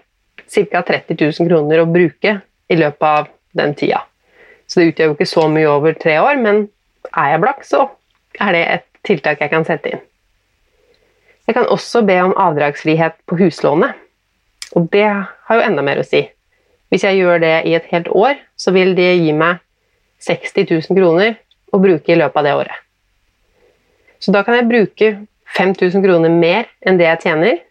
ca. 0.50 0.82
30 0.82 1.16
000 1.16 1.50
kroner 1.50 1.82
å 1.82 1.88
bruke 1.90 2.36
i 2.70 2.78
løpet 2.78 3.08
av 3.08 3.32
den 3.58 3.74
tida. 3.80 4.04
Så 4.70 4.82
det 4.82 4.92
utgjør 4.92 5.10
jo 5.10 5.16
ikke 5.18 5.30
så 5.30 5.48
mye 5.50 5.72
over 5.72 5.98
tre 5.98 6.20
år, 6.22 6.38
men 6.38 6.68
er 7.10 7.32
jeg 7.34 7.42
blakk, 7.42 7.66
så 7.66 7.88
er 8.38 8.54
det 8.54 8.64
et 8.76 8.86
tiltak 9.08 9.42
jeg 9.42 9.54
kan 9.54 9.66
sette 9.66 9.96
inn. 9.96 10.04
Jeg 11.50 11.58
kan 11.58 11.72
også 11.74 12.04
be 12.06 12.20
om 12.22 12.36
avdragsfrihet 12.38 13.16
på 13.26 13.40
huslånet. 13.40 13.98
Og 14.78 14.86
det 14.94 15.08
har 15.10 15.58
jo 15.58 15.64
enda 15.66 15.82
mer 15.82 16.04
å 16.04 16.06
si. 16.06 16.22
Hvis 16.90 17.06
jeg 17.06 17.20
gjør 17.22 17.42
det 17.44 17.56
i 17.70 17.76
et 17.78 17.90
helt 17.92 18.10
år, 18.10 18.40
så 18.58 18.74
vil 18.74 18.96
det 18.98 19.12
gi 19.22 19.34
meg 19.38 19.62
60 20.26 20.66
000 20.90 20.98
kroner 20.98 21.38
å 21.72 21.80
bruke 21.82 22.12
i 22.12 22.18
løpet 22.18 22.42
av 22.42 22.48
det 22.48 22.56
året. 22.58 22.86
Så 24.20 24.34
da 24.36 24.44
kan 24.44 24.58
jeg 24.58 24.68
bruke 24.68 25.12
5000 25.56 26.04
kroner 26.04 26.34
mer 26.34 26.68
enn 26.86 27.00
det 27.00 27.08
jeg 27.08 27.24
tjener, 27.28 27.62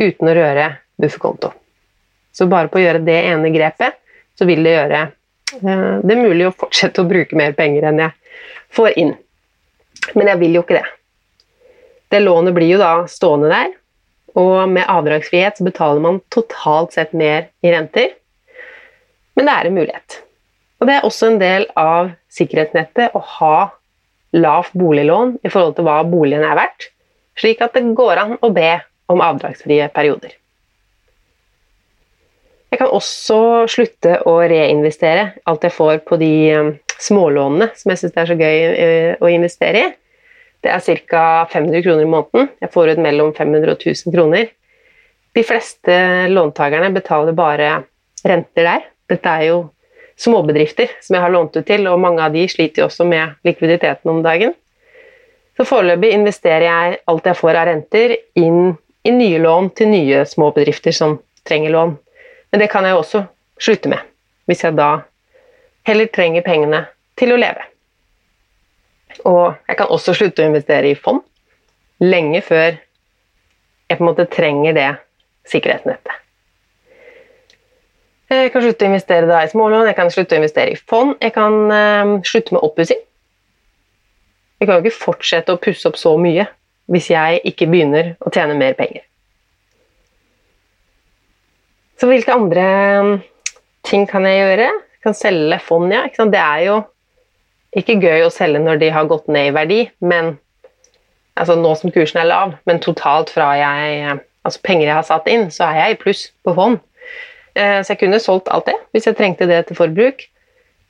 uten 0.00 0.30
å 0.30 0.36
røre 0.36 0.66
bufferkonto. 1.00 1.52
Så 2.32 2.46
bare 2.50 2.70
på 2.70 2.78
å 2.78 2.82
gjøre 2.82 3.02
det 3.04 3.18
ene 3.30 3.50
grepet, 3.54 3.96
så 4.38 4.46
vil 4.48 4.62
det 4.64 4.76
gjøre 4.76 5.00
eh, 5.02 5.96
det 6.06 6.16
mulig 6.18 6.46
å 6.48 6.54
fortsette 6.54 7.02
å 7.02 7.08
bruke 7.08 7.36
mer 7.38 7.56
penger 7.58 7.88
enn 7.90 8.02
jeg 8.04 8.14
får 8.76 8.96
inn. 9.02 9.14
Men 10.14 10.32
jeg 10.32 10.40
vil 10.40 10.56
jo 10.58 10.64
ikke 10.64 10.78
det. 10.78 10.86
Det 12.10 12.22
lånet 12.22 12.54
blir 12.56 12.72
jo 12.72 12.80
da 12.80 12.92
stående 13.10 13.50
der, 13.52 13.74
og 14.38 14.70
med 14.70 14.88
avdragsfrihet 14.88 15.58
så 15.58 15.66
betaler 15.66 16.02
man 16.04 16.20
totalt 16.32 16.94
sett 16.96 17.14
mer 17.16 17.48
i 17.64 17.72
renter. 17.72 18.12
Men 19.36 19.48
det 19.48 19.54
er 19.56 19.68
en 19.68 19.78
mulighet. 19.78 20.18
Og 20.80 20.88
det 20.88 20.96
er 20.96 21.06
også 21.06 21.30
en 21.30 21.40
del 21.40 21.66
av 21.78 22.12
sikkerhetsnettet 22.32 23.16
å 23.16 23.22
ha 23.36 23.56
lavt 24.36 24.76
boliglån 24.78 25.38
i 25.44 25.50
forhold 25.50 25.76
til 25.76 25.86
hva 25.88 26.00
boligen 26.06 26.44
er 26.46 26.58
verdt, 26.58 26.90
slik 27.38 27.62
at 27.64 27.74
det 27.76 27.82
går 27.98 28.20
an 28.22 28.36
å 28.40 28.52
be 28.54 28.76
om 29.10 29.22
avdragsfrie 29.24 29.88
perioder. 29.94 30.36
Jeg 32.70 32.78
kan 32.78 32.92
også 32.94 33.66
slutte 33.70 34.20
å 34.30 34.36
reinvestere 34.46 35.32
alt 35.50 35.64
jeg 35.66 35.74
får 35.74 36.04
på 36.06 36.20
de 36.20 36.34
um, 36.54 36.68
smålånene 37.02 37.72
som 37.74 37.90
jeg 37.90 38.02
syns 38.04 38.20
er 38.20 38.30
så 38.30 38.36
gøy 38.38 38.58
uh, 38.70 39.12
å 39.18 39.32
investere 39.32 39.82
i. 39.82 39.88
Det 40.60 40.70
er 40.72 40.80
ca. 41.08 41.46
500 41.52 41.82
kroner 41.82 42.04
i 42.04 42.10
måneden. 42.10 42.50
Jeg 42.60 42.72
får 42.72 42.94
ut 42.94 43.02
mellom 43.02 43.34
500 43.34 43.72
og 43.72 43.78
1000 43.80 44.14
kroner. 44.14 44.50
De 45.34 45.44
fleste 45.46 45.94
låntakerne 46.28 46.90
betaler 46.92 47.36
bare 47.36 47.70
renter 48.26 48.66
der. 48.66 48.88
Dette 49.08 49.28
er 49.30 49.46
jo 49.48 49.60
småbedrifter 50.20 50.90
som 51.00 51.16
jeg 51.16 51.24
har 51.24 51.32
lånt 51.32 51.56
ut 51.56 51.66
til, 51.66 51.86
og 51.88 52.00
mange 52.02 52.22
av 52.24 52.34
de 52.34 52.44
sliter 52.50 52.82
jo 52.82 52.90
også 52.90 53.06
med 53.08 53.38
likviditeten 53.46 54.10
om 54.12 54.20
dagen. 54.26 54.52
Så 55.56 55.66
foreløpig 55.68 56.12
investerer 56.16 56.66
jeg 56.66 57.00
alt 57.10 57.26
jeg 57.28 57.38
får 57.38 57.56
av 57.62 57.68
renter, 57.70 58.16
inn 58.36 58.76
i 59.04 59.14
nye 59.14 59.40
lån 59.40 59.72
til 59.76 59.90
nye 59.92 60.24
småbedrifter 60.28 60.94
som 60.96 61.18
trenger 61.48 61.72
lån. 61.74 61.96
Men 62.52 62.62
det 62.62 62.70
kan 62.72 62.84
jeg 62.84 62.96
jo 62.96 63.02
også 63.02 63.24
slutte 63.60 63.92
med, 63.92 64.00
hvis 64.50 64.64
jeg 64.66 64.76
da 64.76 64.92
heller 65.88 66.10
trenger 66.12 66.44
pengene 66.44 66.84
til 67.20 67.32
å 67.32 67.40
leve. 67.40 67.69
Og 69.28 69.54
jeg 69.68 69.76
kan 69.78 69.90
også 69.92 70.14
slutte 70.16 70.44
å 70.44 70.50
investere 70.50 70.92
i 70.92 70.98
fond 70.98 71.22
lenge 72.00 72.40
før 72.44 72.78
jeg 73.90 73.98
på 73.98 74.02
en 74.04 74.08
måte 74.08 74.28
trenger 74.30 74.76
det 74.76 74.88
sikkerhetsnettet. 75.50 76.16
Jeg 78.30 78.52
kan 78.54 78.62
slutte 78.62 78.86
å 78.86 78.90
investere 78.92 79.26
da 79.26 79.40
i 79.42 79.50
smålån, 79.50 79.88
jeg 79.90 79.96
kan 79.98 80.10
slutte 80.14 80.36
å 80.36 80.38
investere 80.38 80.76
i 80.76 80.78
fond, 80.78 81.16
jeg 81.18 81.34
kan 81.34 81.56
uh, 81.66 82.12
slutte 82.22 82.54
med 82.54 82.62
oppussing. 82.62 83.00
Jeg 84.60 84.68
kan 84.68 84.78
jo 84.78 84.84
ikke 84.84 85.02
fortsette 85.02 85.56
å 85.56 85.58
pusse 85.60 85.88
opp 85.90 85.98
så 85.98 86.14
mye 86.20 86.46
hvis 86.90 87.08
jeg 87.10 87.40
ikke 87.50 87.66
begynner 87.70 88.12
å 88.22 88.30
tjene 88.34 88.54
mer 88.58 88.76
penger. 88.78 89.02
Så 92.00 92.08
hvilke 92.08 92.34
andre 92.34 92.64
ting 93.86 94.06
kan 94.08 94.24
jeg 94.28 94.38
gjøre? 94.40 94.70
Jeg 94.70 95.04
kan 95.04 95.16
selge 95.16 95.58
fond, 95.64 95.90
ja. 95.92 96.06
Det 96.08 96.40
er 96.40 96.62
jo 96.68 96.76
ikke 97.76 98.00
gøy 98.02 98.24
å 98.26 98.32
selge 98.34 98.62
når 98.62 98.80
de 98.82 98.90
har 98.94 99.08
gått 99.10 99.28
ned 99.30 99.50
i 99.50 99.54
verdi, 99.54 99.80
men 100.02 100.34
altså 101.38 101.56
nå 101.58 101.74
som 101.78 101.92
kursen 101.94 102.20
er 102.22 102.28
lav, 102.30 102.56
men 102.66 102.82
totalt 102.82 103.30
fra 103.32 103.52
jeg 103.58 104.18
altså 104.46 104.62
penger 104.64 104.88
jeg 104.88 104.96
har 104.96 105.06
satt 105.06 105.28
inn, 105.30 105.48
så 105.52 105.68
er 105.68 105.78
jeg 105.78 105.94
i 105.94 106.00
pluss 106.00 106.24
på 106.46 106.54
fond. 106.56 106.80
Eh, 107.54 107.80
så 107.82 107.92
jeg 107.92 108.02
kunne 108.04 108.22
solgt 108.22 108.50
alt 108.52 108.68
det 108.70 108.76
hvis 108.94 109.08
jeg 109.08 109.18
trengte 109.18 109.48
det 109.50 109.64
til 109.68 109.78
forbruk. 109.78 110.26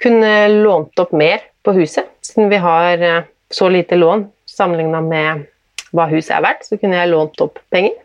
Kunne 0.00 0.32
lånt 0.62 1.00
opp 1.02 1.12
mer 1.16 1.42
på 1.66 1.74
huset, 1.76 2.08
siden 2.24 2.50
vi 2.52 2.60
har 2.62 3.04
eh, 3.04 3.26
så 3.52 3.68
lite 3.68 3.98
lån 3.98 4.28
sammenligna 4.48 5.02
med 5.04 5.48
hva 5.96 6.06
huset 6.10 6.36
er 6.36 6.44
verdt, 6.44 6.68
så 6.68 6.78
kunne 6.78 6.98
jeg 6.98 7.10
lånt 7.10 7.42
opp 7.42 7.58
penger. 7.74 7.96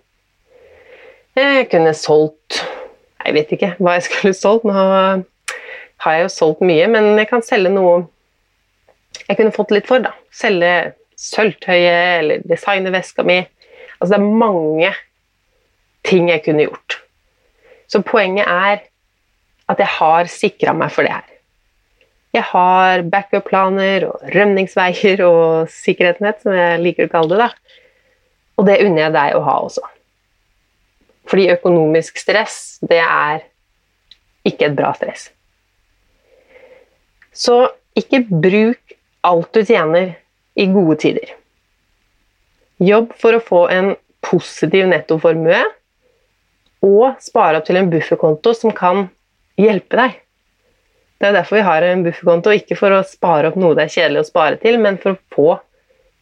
Jeg 1.35 1.67
kunne 1.71 1.93
solgt 1.97 2.63
Jeg 3.25 3.33
vet 3.33 3.51
ikke 3.55 3.71
hva 3.81 3.95
jeg 3.95 4.03
skulle 4.05 4.35
solgt. 4.37 4.67
Nå 4.69 4.73
har 4.75 6.13
jeg 6.13 6.27
jo 6.27 6.29
solgt 6.29 6.59
mye, 6.61 6.85
men 6.91 7.15
jeg 7.17 7.29
kan 7.31 7.41
selge 7.41 7.71
noe 7.73 8.03
jeg 9.25 9.37
kunne 9.39 9.55
fått 9.55 9.73
litt 9.73 9.87
for. 9.89 10.03
da. 10.05 10.13
Selge 10.33 10.93
sølvtøyet 11.19 12.19
eller 12.19 12.43
designe 12.47 12.91
veska 12.93 13.25
mi. 13.25 13.39
Altså 13.99 14.15
det 14.15 14.19
er 14.19 14.39
mange 14.43 14.91
ting 16.05 16.29
jeg 16.29 16.43
kunne 16.45 16.67
gjort. 16.67 16.99
Så 17.89 18.01
poenget 18.05 18.49
er 18.49 18.83
at 19.71 19.81
jeg 19.81 19.91
har 19.97 20.29
sikra 20.29 20.75
meg 20.77 20.93
for 20.93 21.07
det 21.07 21.15
her. 21.15 21.31
Jeg 22.35 22.43
har 22.51 23.05
backup-planer 23.07 24.09
og 24.09 24.23
rømningsveier 24.35 25.21
og 25.23 25.69
sikkerhetsnett, 25.71 26.41
som 26.43 26.55
jeg 26.57 26.81
liker 26.83 27.07
å 27.07 27.13
kalle 27.13 27.31
det. 27.31 27.45
da. 27.45 27.81
Og 28.59 28.67
det 28.67 28.81
unner 28.83 29.05
jeg 29.05 29.15
deg 29.15 29.37
å 29.37 29.43
ha 29.45 29.55
også. 29.63 29.85
Fordi 31.31 31.47
økonomisk 31.53 32.19
stress, 32.21 32.77
det 32.85 32.99
er 33.01 33.45
ikke 34.45 34.67
et 34.67 34.75
bra 34.77 34.91
stress. 34.97 35.29
Så 37.35 37.65
ikke 37.97 38.21
bruk 38.29 38.84
alt 39.25 39.51
du 39.53 39.65
tjener, 39.65 40.13
i 40.55 40.65
gode 40.71 40.95
tider. 41.01 41.33
Jobb 42.79 43.11
for 43.19 43.35
å 43.35 43.43
få 43.43 43.65
en 43.71 43.93
positiv 44.25 44.87
nettoformue 44.89 45.61
og 46.85 47.21
spare 47.23 47.59
opp 47.59 47.67
til 47.67 47.79
en 47.79 47.89
bufferkonto 47.91 48.53
som 48.55 48.73
kan 48.75 49.07
hjelpe 49.59 49.99
deg. 49.99 50.17
Det 51.19 51.29
er 51.29 51.37
derfor 51.37 51.59
vi 51.59 51.67
har 51.67 51.85
en 51.87 52.03
bufferkonto, 52.05 52.51
ikke 52.51 52.77
for 52.79 52.93
å 52.95 53.03
spare 53.07 53.49
opp 53.49 53.59
noe 53.59 53.75
det 53.77 53.85
er 53.85 53.93
kjedelig 53.93 54.25
å 54.25 54.29
spare 54.29 54.59
til, 54.61 54.77
men 54.83 54.99
for 55.01 55.15
å 55.15 55.21
få 55.35 55.47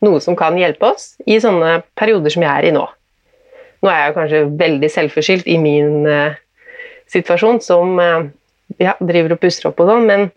noe 0.06 0.22
som 0.22 0.38
kan 0.38 0.58
hjelpe 0.60 0.94
oss 0.94 1.14
i 1.26 1.40
sånne 1.42 1.82
perioder 1.98 2.34
som 2.34 2.46
jeg 2.46 2.52
er 2.52 2.70
i 2.70 2.76
nå. 2.76 2.86
Nå 3.84 3.92
er 3.92 4.00
jeg 4.00 4.16
kanskje 4.18 4.46
veldig 4.62 4.90
selvforskyldt 4.94 5.50
i 5.52 5.58
min 5.60 6.08
uh, 6.08 6.38
situasjon 7.12 7.60
som 7.64 7.98
uh, 8.00 8.30
ja, 8.80 8.96
driver 9.02 9.36
og 9.36 9.44
pusser 9.44 9.70
opp 9.72 9.82
og 9.84 9.90
sånn, 9.90 10.08
men 10.10 10.30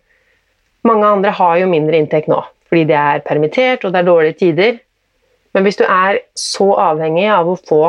mange 0.87 1.09
andre 1.09 1.35
har 1.35 1.57
jo 1.61 1.71
mindre 1.71 1.99
inntekt 2.01 2.31
nå 2.31 2.41
fordi 2.69 2.87
de 2.89 2.97
er 2.99 3.23
permittert 3.27 3.85
og 3.85 3.95
det 3.95 4.03
er 4.03 4.09
dårlige 4.09 4.39
tider. 4.43 4.81
Men 5.55 5.65
hvis 5.67 5.79
du 5.81 5.85
er 5.87 6.21
så 6.37 6.73
avhengig 6.89 7.29
av 7.33 7.49
å 7.49 7.57
få 7.57 7.83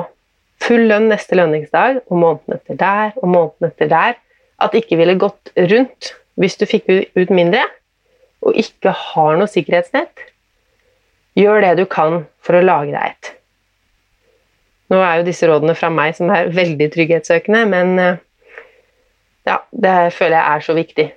full 0.64 0.88
lønn 0.90 1.10
neste 1.12 1.38
lønningsdag 1.38 2.02
og 2.08 2.16
måneden 2.18 2.58
etter 2.58 2.80
der 2.80 3.18
og 3.22 3.28
måneden 3.30 3.70
etter 3.70 3.92
der 3.92 4.16
at 4.58 4.74
det 4.74 4.84
ikke 4.84 5.00
ville 5.02 5.18
gått 5.22 5.52
rundt 5.58 6.14
hvis 6.42 6.58
du 6.58 6.66
fikk 6.70 6.90
ut 7.18 7.34
mindre 7.34 7.66
og 8.46 8.58
ikke 8.58 8.94
har 8.94 9.38
noe 9.40 9.50
sikkerhetsnett, 9.50 10.14
gjør 11.38 11.64
det 11.66 11.74
du 11.80 11.86
kan 11.90 12.24
for 12.46 12.58
å 12.58 12.64
lage 12.64 12.94
deg 12.94 13.14
et. 13.16 13.32
Nå 14.94 15.02
er 15.04 15.20
jo 15.20 15.28
disse 15.28 15.48
rådene 15.50 15.76
fra 15.76 15.90
meg 15.92 16.16
som 16.16 16.30
er 16.32 16.52
veldig 16.56 16.88
trygghetssøkende, 16.94 17.64
men 17.68 17.98
eh, 18.00 18.20
ja, 19.50 19.58
det 19.72 19.96
føler 20.16 20.38
jeg 20.38 20.46
er 20.46 20.66
så 20.68 20.76
viktig. 20.78 21.08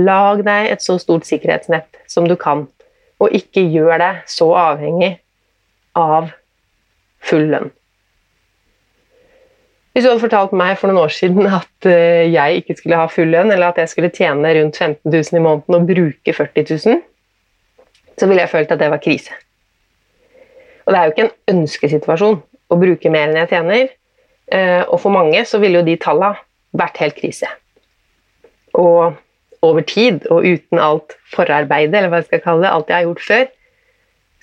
Lag 0.00 0.42
deg 0.46 0.72
et 0.72 0.82
så 0.82 0.96
stort 0.98 1.28
sikkerhetsnett 1.28 2.00
som 2.10 2.26
du 2.26 2.34
kan, 2.40 2.64
og 3.24 3.34
ikke 3.36 3.64
gjør 3.72 3.96
deg 4.02 4.20
så 4.30 4.50
avhengig 4.58 5.14
av 5.98 6.28
full 7.24 7.48
lønn. 7.52 7.72
Hvis 9.94 10.02
du 10.02 10.10
hadde 10.10 10.24
fortalt 10.24 10.54
meg 10.58 10.74
for 10.80 10.90
noen 10.90 11.04
år 11.04 11.12
siden 11.14 11.46
at 11.46 11.86
eh, 11.86 12.26
jeg 12.26 12.62
ikke 12.62 12.74
skulle 12.80 12.98
ha 12.98 13.06
full 13.10 13.30
lønn, 13.30 13.52
eller 13.54 13.70
at 13.70 13.78
jeg 13.78 13.92
skulle 13.92 14.10
tjene 14.14 14.50
rundt 14.56 14.80
15 14.80 15.06
000 15.06 15.38
i 15.38 15.42
måneden 15.42 15.76
og 15.78 15.86
bruke 15.86 16.34
40 16.34 16.64
000, 16.88 17.02
så 18.18 18.26
ville 18.26 18.42
jeg 18.42 18.50
følt 18.50 18.74
at 18.74 18.82
det 18.82 18.90
var 18.90 19.02
krise. 19.02 19.36
Og 20.84 20.92
det 20.92 20.98
er 20.98 21.04
jo 21.04 21.14
ikke 21.14 21.26
en 21.28 21.60
ønskesituasjon 21.60 22.40
å 22.42 22.80
bruke 22.80 23.12
mer 23.12 23.30
enn 23.30 23.38
jeg 23.38 23.52
tjener. 23.54 23.92
Eh, 24.50 24.82
og 24.82 24.98
for 25.00 25.14
mange 25.14 25.44
så 25.46 25.62
ville 25.62 25.80
jo 25.80 25.86
de 25.86 25.94
tallene 26.02 26.42
vært 26.74 26.98
helt 27.00 27.16
krise. 27.20 27.48
Og 28.74 29.14
over 29.64 29.84
tid, 29.88 30.26
og 30.30 30.46
uten 30.46 30.80
alt 30.80 31.16
forarbeidet, 31.34 31.94
eller 31.96 32.10
hva 32.12 32.22
jeg 32.22 32.30
skal 32.30 32.42
kalle 32.44 32.64
det, 32.64 32.72
alt 32.72 32.90
jeg 32.90 32.96
har 32.96 33.08
gjort 33.08 33.26
før, 33.28 33.44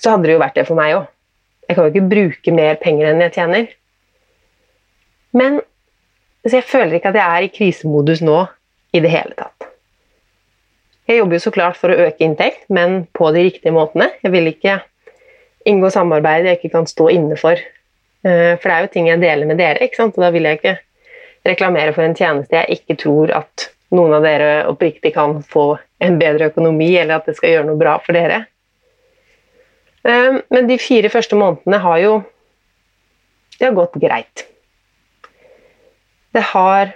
så 0.02 0.14
hadde 0.14 0.28
det 0.28 0.36
jo 0.36 0.42
vært 0.42 0.58
det 0.58 0.68
for 0.68 0.80
meg 0.80 0.96
òg. 0.98 1.10
Jeg 1.68 1.78
kan 1.78 1.86
jo 1.86 1.94
ikke 1.94 2.12
bruke 2.12 2.54
mer 2.58 2.80
penger 2.82 3.12
enn 3.12 3.24
jeg 3.24 3.36
tjener. 3.38 3.68
Men 5.38 5.62
så 6.42 6.58
jeg 6.58 6.68
føler 6.68 6.98
ikke 6.98 7.12
at 7.12 7.20
jeg 7.20 7.38
er 7.38 7.46
i 7.46 7.52
krisemodus 7.54 8.24
nå 8.26 8.40
i 8.98 9.02
det 9.04 9.12
hele 9.14 9.36
tatt. 9.38 9.68
Jeg 11.08 11.20
jobber 11.20 11.38
jo 11.38 11.44
så 11.44 11.54
klart 11.54 11.78
for 11.80 11.94
å 11.94 12.08
øke 12.08 12.26
inntekt, 12.26 12.66
men 12.74 13.04
på 13.18 13.30
de 13.36 13.46
riktige 13.46 13.74
måtene. 13.76 14.10
Jeg 14.24 14.34
vil 14.34 14.50
ikke 14.52 14.80
inngå 15.70 15.92
samarbeid 15.94 16.48
jeg 16.48 16.60
ikke 16.60 16.74
kan 16.78 16.88
stå 16.90 17.10
inne 17.14 17.38
for. 17.40 17.60
Eh, 18.26 18.54
for 18.58 18.68
det 18.68 18.76
er 18.76 18.86
jo 18.86 18.92
ting 18.94 19.10
jeg 19.10 19.22
deler 19.22 19.50
med 19.50 19.62
dere, 19.62 19.86
ikke 19.86 20.02
sant? 20.02 20.18
og 20.18 20.26
da 20.26 20.32
vil 20.34 20.48
jeg 20.48 20.60
ikke 20.60 20.78
reklamere 21.48 21.94
for 21.96 22.06
en 22.06 22.18
tjeneste 22.18 22.58
jeg 22.58 22.78
ikke 22.80 22.98
tror 23.02 23.34
at 23.34 23.72
noen 23.92 24.16
av 24.16 24.24
dere 24.26 24.52
oppriktig 24.72 25.14
kan 25.16 25.42
få 25.44 25.76
en 26.02 26.18
bedre 26.20 26.50
økonomi, 26.52 26.94
eller 26.98 27.20
at 27.20 27.28
det 27.28 27.36
skal 27.38 27.56
gjøre 27.56 27.68
noe 27.70 27.80
bra 27.80 27.98
for 28.04 28.18
dere. 28.18 28.46
Eh, 30.08 30.40
men 30.50 30.70
de 30.70 30.80
fire 30.82 31.12
første 31.14 31.38
månedene 31.38 31.82
har 31.84 32.00
jo 32.06 32.22
Det 33.60 33.68
har 33.68 33.76
gått 33.78 34.00
greit. 34.02 34.48
Det 36.34 36.42
har 36.42 36.96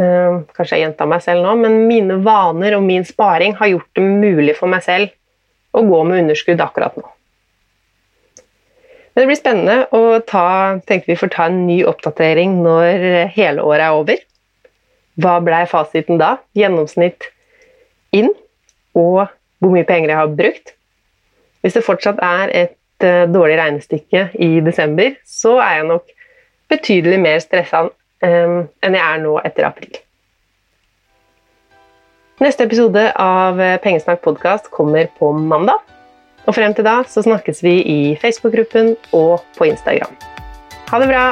øh, 0.00 0.40
Kanskje 0.56 0.78
jeg 0.78 0.86
gjentar 0.86 1.10
meg 1.10 1.20
selv 1.20 1.44
nå, 1.44 1.52
men 1.60 1.82
mine 1.90 2.16
vaner 2.24 2.78
og 2.78 2.86
min 2.86 3.04
sparing 3.04 3.58
har 3.58 3.68
gjort 3.74 3.90
det 3.98 4.04
mulig 4.06 4.54
for 4.56 4.72
meg 4.72 4.86
selv 4.86 5.10
å 5.76 5.82
gå 5.84 5.98
med 6.06 6.22
underskudd 6.22 6.62
akkurat 6.64 6.96
nå. 6.96 7.04
Men 9.12 9.20
det 9.20 9.28
blir 9.28 9.40
spennende 9.42 9.76
å 9.92 10.22
ta 10.24 10.78
tenker 10.88 11.12
vi 11.12 11.18
får 11.20 11.34
ta 11.34 11.50
en 11.50 11.66
ny 11.66 11.82
oppdatering 11.84 12.56
når 12.64 13.04
hele 13.34 13.60
året 13.60 13.84
er 13.84 13.98
over. 13.98 14.24
Hva 15.20 15.38
blei 15.44 15.64
fasiten 15.68 16.20
da? 16.20 16.36
Gjennomsnitt 16.56 17.30
inn, 18.16 18.30
og 18.94 19.26
hvor 19.60 19.72
mye 19.72 19.86
penger 19.88 20.12
jeg 20.12 20.20
har 20.20 20.36
brukt. 20.36 20.74
Hvis 21.60 21.76
det 21.76 21.84
fortsatt 21.84 22.20
er 22.24 22.52
et 22.62 23.06
uh, 23.06 23.26
dårlig 23.30 23.58
regnestykke 23.60 24.28
i 24.40 24.52
desember, 24.64 25.16
så 25.26 25.58
er 25.60 25.80
jeg 25.80 25.90
nok 25.90 26.14
betydelig 26.70 27.18
mer 27.20 27.42
stressa 27.42 27.88
um, 27.88 28.62
enn 28.80 28.96
jeg 28.96 29.04
er 29.04 29.20
nå 29.24 29.36
etter 29.44 29.68
april. 29.68 30.00
Neste 32.40 32.64
episode 32.64 33.02
av 33.20 33.60
eh, 33.60 33.76
Pengesnakk 33.84 34.22
podkast 34.24 34.70
kommer 34.72 35.10
på 35.18 35.28
mandag. 35.36 35.84
Og 36.48 36.56
frem 36.56 36.72
til 36.72 36.88
da 36.88 37.02
så 37.04 37.20
snakkes 37.26 37.60
vi 37.66 37.76
i 37.84 38.00
Facebook-gruppen 38.22 38.94
og 39.12 39.44
på 39.60 39.68
Instagram. 39.68 40.16
Ha 40.88 41.04
det 41.04 41.12
bra! 41.12 41.24